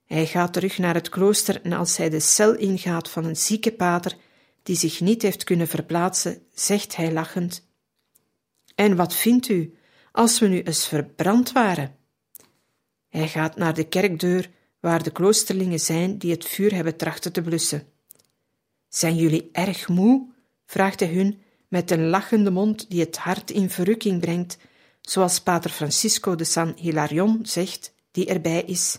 Hij 0.07 0.27
gaat 0.27 0.53
terug 0.53 0.79
naar 0.79 0.95
het 0.95 1.09
klooster 1.09 1.63
en 1.63 1.73
als 1.73 1.97
hij 1.97 2.11
de 2.11 2.21
cel 2.21 2.55
ingaat 2.55 3.11
van 3.11 3.25
een 3.25 3.37
zieke 3.37 3.73
pater, 3.73 4.17
die 4.63 4.77
zich 4.77 5.01
niet 5.01 5.23
heeft 5.23 5.45
kunnen 5.45 5.69
verplaatsen, 5.69 6.43
zegt 6.55 6.97
hij 6.97 7.13
lachend: 7.13 7.69
En 8.75 8.97
wat 8.97 9.15
vindt 9.15 9.49
u 9.49 9.75
als 10.13 10.39
we 10.39 10.47
nu 10.47 10.63
eens 10.63 10.89
verbrand 10.89 11.53
waren? 11.53 11.97
Hij 13.09 13.29
gaat 13.29 13.57
naar 13.57 13.75
de 13.75 13.85
kerkdeur 13.85 14.51
waar 14.81 15.03
de 15.03 15.11
kloosterlingen 15.11 15.81
zijn 15.81 16.19
die 16.19 16.31
het 16.31 16.45
vuur 16.45 16.75
hebben 16.75 16.97
trachten 16.97 17.33
te 17.33 17.43
blussen. 17.43 17.87
Zijn 18.89 19.17
jullie 19.17 19.49
erg 19.53 19.89
moe? 19.89 20.27
vraagt 20.67 21.01
hij 21.01 21.09
hun 21.09 21.43
met 21.69 21.91
een 21.91 22.09
lachende 22.09 22.51
mond 22.51 22.91
die 22.91 23.01
het 23.01 23.17
hart 23.17 23.51
in 23.51 23.71
verrukking 23.71 24.21
brengt, 24.21 24.59
zoals 25.03 25.41
pater 25.41 25.71
Francisco 25.71 26.35
de 26.35 26.45
San 26.45 26.73
Hilarion 26.77 27.41
zegt, 27.43 27.93
die 28.11 28.27
erbij 28.27 28.63
is. 28.63 28.99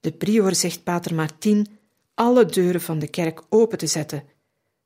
De 0.00 0.12
prior 0.12 0.54
zegt 0.54 0.82
pater 0.82 1.14
Martin 1.14 1.66
alle 2.14 2.46
deuren 2.46 2.80
van 2.80 2.98
de 2.98 3.08
kerk 3.08 3.42
open 3.48 3.78
te 3.78 3.86
zetten, 3.86 4.24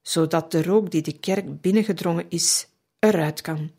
zodat 0.02 0.50
de 0.50 0.62
rook 0.62 0.90
die 0.90 1.02
de 1.02 1.18
kerk 1.18 1.60
binnengedrongen 1.60 2.26
is, 2.28 2.66
eruit 2.98 3.40
kan. 3.40 3.70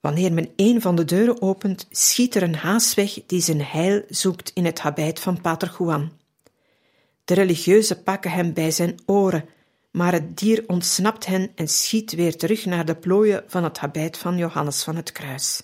Wanneer 0.00 0.32
men 0.32 0.50
een 0.56 0.80
van 0.80 0.96
de 0.96 1.04
deuren 1.04 1.42
opent, 1.42 1.86
schiet 1.90 2.34
er 2.34 2.42
een 2.42 2.54
haas 2.54 2.94
weg 2.94 3.18
die 3.26 3.40
zijn 3.40 3.64
heil 3.64 4.02
zoekt 4.08 4.50
in 4.54 4.64
het 4.64 4.80
habit 4.80 5.20
van 5.20 5.40
pater 5.40 5.74
Juan. 5.78 6.12
De 7.24 7.34
religieuzen 7.34 8.02
pakken 8.02 8.30
hem 8.30 8.52
bij 8.52 8.70
zijn 8.70 9.00
oren, 9.06 9.48
maar 9.92 10.12
het 10.12 10.38
dier 10.38 10.64
ontsnapt 10.66 11.26
hen 11.26 11.52
en 11.54 11.68
schiet 11.68 12.12
weer 12.12 12.36
terug 12.36 12.64
naar 12.64 12.84
de 12.84 12.96
plooien 12.96 13.44
van 13.46 13.64
het 13.64 13.78
habit 13.78 14.18
van 14.18 14.36
Johannes 14.36 14.82
van 14.82 14.96
het 14.96 15.12
Kruis. 15.12 15.62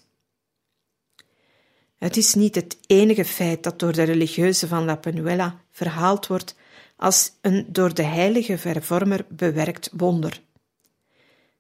Het 1.99 2.17
is 2.17 2.35
niet 2.35 2.55
het 2.55 2.77
enige 2.87 3.25
feit 3.25 3.63
dat 3.63 3.79
door 3.79 3.93
de 3.93 4.03
religieuzen 4.03 4.69
van 4.69 4.85
La 4.85 4.97
Penuela 4.97 5.61
verhaald 5.71 6.27
wordt 6.27 6.55
als 6.97 7.33
een 7.41 7.67
door 7.69 7.95
de 7.95 8.03
heilige 8.03 8.59
vervormer 8.59 9.27
bewerkt 9.29 9.91
wonder. 9.93 10.43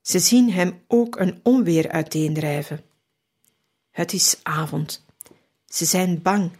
Ze 0.02 0.18
zien 0.18 0.52
hem 0.52 0.82
ook 0.86 1.18
een 1.18 1.40
onweer 1.42 1.90
uiteendrijven. 1.90 2.84
Het 3.90 4.12
is 4.12 4.40
avond. 4.42 5.04
Ze 5.66 5.84
zijn 5.84 6.22
bang, 6.22 6.50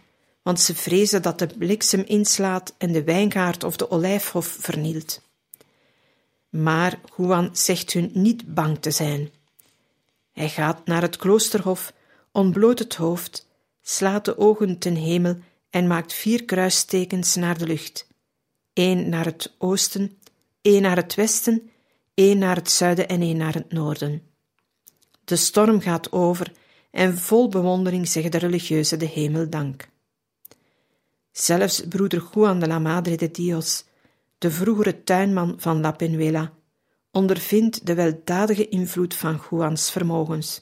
want 0.41 0.59
ze 0.59 0.75
vrezen 0.75 1.21
dat 1.21 1.39
de 1.39 1.47
bliksem 1.47 2.03
inslaat 2.05 2.73
en 2.77 2.91
de 2.91 3.03
wijngaard 3.03 3.63
of 3.63 3.77
de 3.77 3.91
olijfhof 3.91 4.45
vernielt. 4.59 5.21
Maar 6.49 6.99
Juan 7.17 7.49
zegt 7.51 7.93
hun 7.93 8.09
niet 8.13 8.53
bang 8.53 8.79
te 8.79 8.91
zijn. 8.91 9.31
Hij 10.31 10.49
gaat 10.49 10.85
naar 10.85 11.01
het 11.01 11.17
kloosterhof, 11.17 11.93
ontbloot 12.31 12.79
het 12.79 12.95
hoofd, 12.95 13.47
slaat 13.81 14.25
de 14.25 14.37
ogen 14.37 14.77
ten 14.77 14.95
hemel 14.95 15.37
en 15.69 15.87
maakt 15.87 16.13
vier 16.13 16.45
kruisstekens 16.45 17.35
naar 17.35 17.57
de 17.57 17.67
lucht. 17.67 18.07
één 18.73 19.09
naar 19.09 19.25
het 19.25 19.55
oosten, 19.57 20.17
één 20.61 20.81
naar 20.81 20.95
het 20.95 21.15
westen, 21.15 21.69
één 22.13 22.37
naar 22.37 22.55
het 22.55 22.71
zuiden 22.71 23.07
en 23.07 23.21
één 23.21 23.37
naar 23.37 23.53
het 23.53 23.71
noorden. 23.71 24.21
De 25.23 25.35
storm 25.35 25.81
gaat 25.81 26.11
over 26.11 26.51
en 26.91 27.17
vol 27.17 27.49
bewondering 27.49 28.07
zeggen 28.07 28.31
de 28.31 28.37
religieuzen 28.37 28.99
de 28.99 29.05
hemel 29.05 29.49
dank. 29.49 29.89
Zelfs 31.31 31.87
broeder 31.87 32.29
Juan 32.33 32.59
de 32.59 32.67
la 32.67 32.79
Madre 32.79 33.15
de 33.15 33.31
Dios, 33.31 33.85
de 34.39 34.51
vroegere 34.51 35.03
tuinman 35.03 35.53
van 35.57 35.81
La 35.81 35.91
Penuela, 35.91 36.53
ondervindt 37.11 37.85
de 37.85 37.93
weldadige 37.93 38.67
invloed 38.67 39.13
van 39.13 39.41
Juans 39.49 39.91
vermogens. 39.91 40.61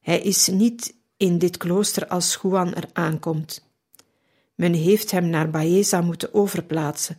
Hij 0.00 0.20
is 0.20 0.48
niet 0.48 0.94
in 1.16 1.38
dit 1.38 1.56
klooster 1.56 2.06
als 2.06 2.38
Juan 2.42 2.74
er 2.74 2.88
aankomt. 2.92 3.70
Men 4.54 4.72
heeft 4.72 5.10
hem 5.10 5.28
naar 5.28 5.50
Baeza 5.50 6.00
moeten 6.00 6.34
overplaatsen, 6.34 7.18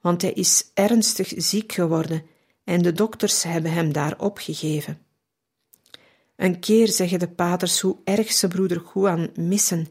want 0.00 0.22
hij 0.22 0.32
is 0.32 0.70
ernstig 0.74 1.32
ziek 1.36 1.72
geworden 1.72 2.22
en 2.64 2.82
de 2.82 2.92
dokters 2.92 3.42
hebben 3.42 3.72
hem 3.72 3.92
daar 3.92 4.18
opgegeven. 4.18 4.98
Een 6.36 6.60
keer 6.60 6.88
zeggen 6.88 7.18
de 7.18 7.28
paters 7.28 7.80
hoe 7.80 7.96
erg 8.04 8.32
ze 8.32 8.48
broeder 8.48 8.82
Juan 8.94 9.30
missen, 9.34 9.86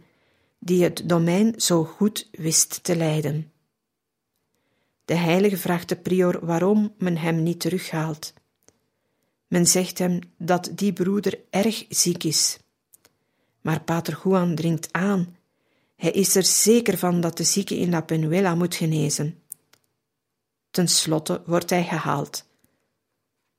die 0.59 0.83
het 0.83 1.01
domein 1.05 1.53
zo 1.57 1.83
goed 1.83 2.27
wist 2.31 2.83
te 2.83 2.95
leiden. 2.95 3.51
De 5.09 5.15
heilige 5.15 5.57
vraagt 5.57 5.89
de 5.89 5.95
prior 5.95 6.45
waarom 6.45 6.93
men 6.97 7.17
hem 7.17 7.43
niet 7.43 7.59
terughaalt. 7.59 8.33
Men 9.47 9.67
zegt 9.67 9.97
hem 9.97 10.19
dat 10.37 10.71
die 10.75 10.93
broeder 10.93 11.39
erg 11.49 11.85
ziek 11.89 12.23
is. 12.23 12.59
Maar 13.61 13.81
pater 13.81 14.19
Juan 14.23 14.55
dringt 14.55 14.87
aan. 14.91 15.35
Hij 15.95 16.11
is 16.11 16.35
er 16.35 16.43
zeker 16.43 16.97
van 16.97 17.21
dat 17.21 17.37
de 17.37 17.43
zieke 17.43 17.77
in 17.77 17.89
La 17.89 18.01
Penuela 18.01 18.55
moet 18.55 18.75
genezen. 18.75 19.41
Ten 20.71 20.87
slotte 20.87 21.41
wordt 21.45 21.69
hij 21.69 21.83
gehaald. 21.83 22.45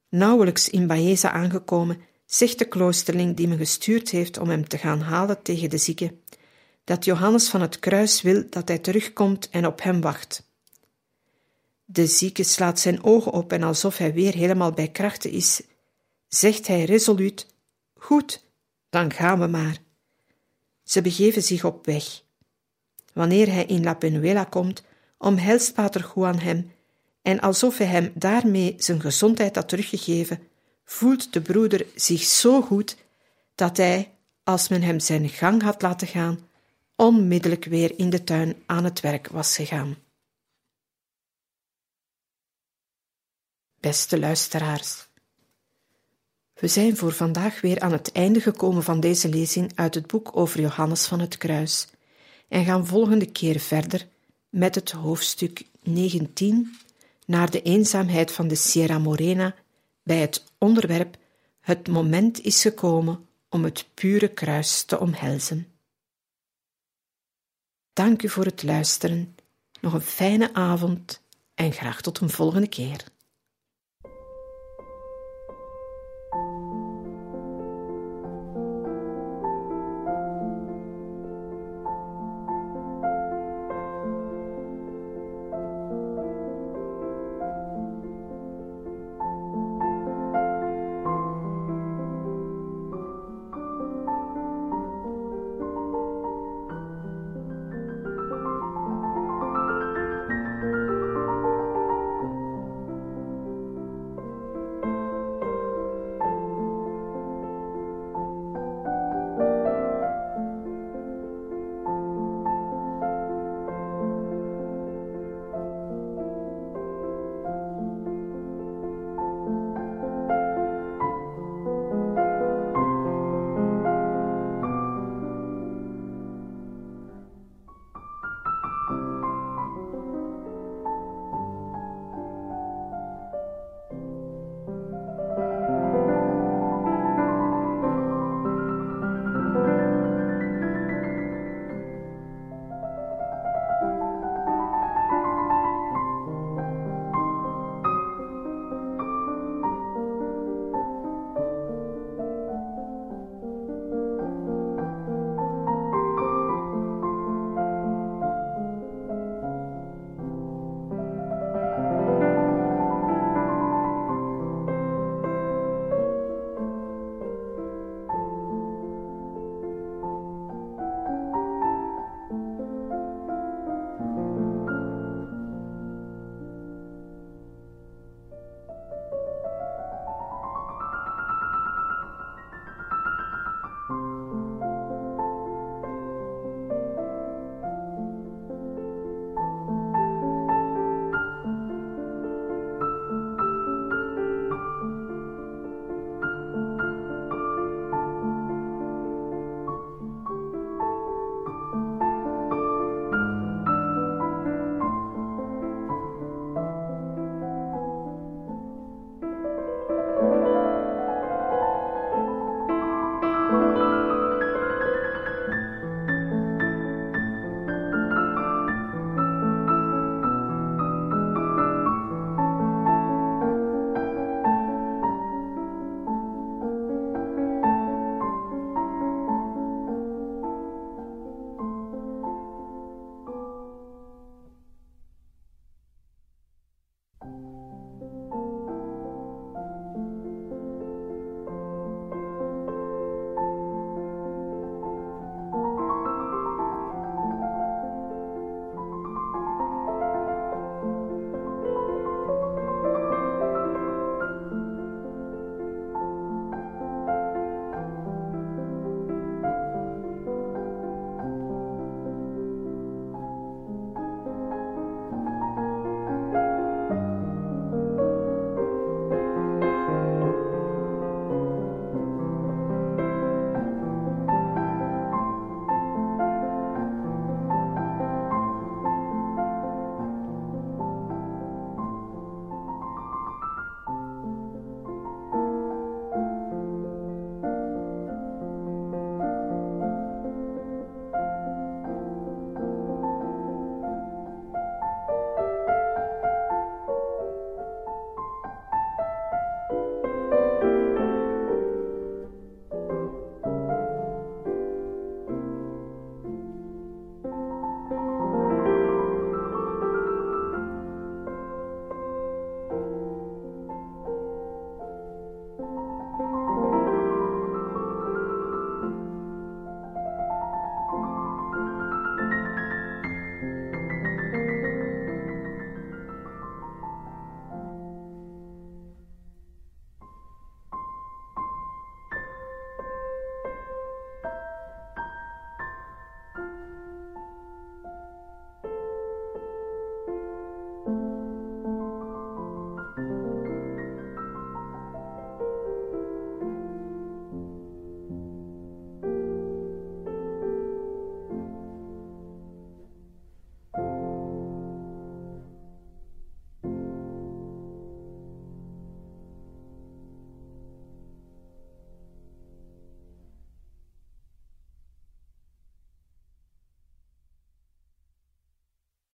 Nauwelijks 0.09 0.68
in 0.68 0.86
Baeza 0.86 1.30
aangekomen, 1.30 2.01
zegt 2.26 2.59
de 2.59 2.64
kloosterling 2.64 3.36
die 3.36 3.48
me 3.48 3.57
gestuurd 3.57 4.11
heeft 4.11 4.38
om 4.38 4.48
hem 4.48 4.68
te 4.68 4.78
gaan 4.78 5.01
halen 5.01 5.42
tegen 5.42 5.70
de 5.70 5.78
zieke, 5.78 6.14
dat 6.84 7.05
Johannes 7.05 7.48
van 7.48 7.61
het 7.61 7.78
Kruis 7.78 8.22
wil 8.22 8.44
dat 8.51 8.68
hij 8.68 8.78
terugkomt 8.78 9.48
en 9.48 9.66
op 9.66 9.82
hem 9.82 10.01
wacht. 10.01 10.48
De 11.93 12.07
zieke 12.07 12.43
slaat 12.43 12.80
zijn 12.80 13.05
ogen 13.05 13.32
op 13.32 13.53
en 13.53 13.62
alsof 13.62 13.99
hij 13.99 14.12
weer 14.12 14.34
helemaal 14.34 14.72
bij 14.72 14.88
krachten 14.88 15.30
is, 15.30 15.62
zegt 16.28 16.66
hij 16.66 16.84
resoluut: 16.84 17.47
Goed, 17.95 18.45
dan 18.91 19.12
gaan 19.12 19.41
we 19.41 19.47
maar. 19.47 19.78
Ze 20.82 21.03
begeven 21.03 21.43
zich 21.43 21.64
op 21.64 21.86
weg. 21.86 22.22
Wanneer 23.12 23.53
hij 23.53 23.64
in 23.64 23.82
La 23.82 23.95
Penuela 23.95 24.45
komt, 24.45 24.82
omhelst 25.18 25.74
pater 25.74 26.12
Juan 26.14 26.38
hem, 26.38 26.72
en 27.22 27.41
alsof 27.41 27.78
hij 27.78 27.86
hem 27.86 28.12
daarmee 28.14 28.74
zijn 28.78 29.01
gezondheid 29.01 29.55
had 29.55 29.68
teruggegeven, 29.68 30.38
voelt 30.84 31.32
de 31.32 31.41
broeder 31.41 31.86
zich 31.95 32.22
zo 32.22 32.62
goed 32.62 32.97
dat 33.55 33.76
hij, 33.76 34.11
als 34.45 34.68
men 34.68 34.82
hem 34.82 35.01
zijn 35.01 35.28
gang 35.28 35.62
had 35.62 35.82
laten 35.82 36.09
gaan, 36.09 36.49
onmiddellijk 36.97 37.64
weer 37.64 37.99
in 37.99 38.11
de 38.11 38.24
tuin 38.24 38.62
aan 38.66 38.84
het 38.84 39.01
werk 39.01 39.28
was 39.28 39.57
gegaan. 39.57 39.97
Beste 43.80 44.18
luisteraars, 44.18 45.08
we 46.54 46.68
zijn 46.68 46.96
voor 46.96 47.12
vandaag 47.12 47.60
weer 47.60 47.80
aan 47.80 47.92
het 47.92 48.12
einde 48.12 48.40
gekomen 48.40 48.82
van 48.82 49.00
deze 49.00 49.28
lezing 49.28 49.72
uit 49.74 49.94
het 49.94 50.06
boek 50.06 50.36
over 50.36 50.60
Johannes 50.60 51.06
van 51.06 51.20
het 51.20 51.38
Kruis 51.38 51.86
en 52.48 52.64
gaan 52.64 52.86
volgende 52.86 53.26
keer 53.26 53.60
verder 53.60 54.08
met 54.48 54.74
het 54.74 54.90
hoofdstuk 54.90 55.64
19 55.82 56.76
naar 57.26 57.50
de 57.50 57.62
eenzaamheid 57.62 58.32
van 58.32 58.48
de 58.48 58.54
Sierra 58.54 58.98
Morena 58.98 59.54
bij 60.02 60.18
het 60.18 60.44
onderwerp 60.58 61.16
Het 61.60 61.88
moment 61.88 62.40
is 62.40 62.62
gekomen 62.62 63.28
om 63.48 63.64
het 63.64 63.86
pure 63.94 64.28
kruis 64.28 64.82
te 64.82 64.98
omhelzen. 64.98 65.66
Dank 67.92 68.22
u 68.22 68.28
voor 68.28 68.44
het 68.44 68.62
luisteren, 68.62 69.36
nog 69.80 69.92
een 69.92 70.00
fijne 70.00 70.54
avond 70.54 71.20
en 71.54 71.72
graag 71.72 72.00
tot 72.00 72.20
een 72.20 72.30
volgende 72.30 72.68
keer. 72.68 73.04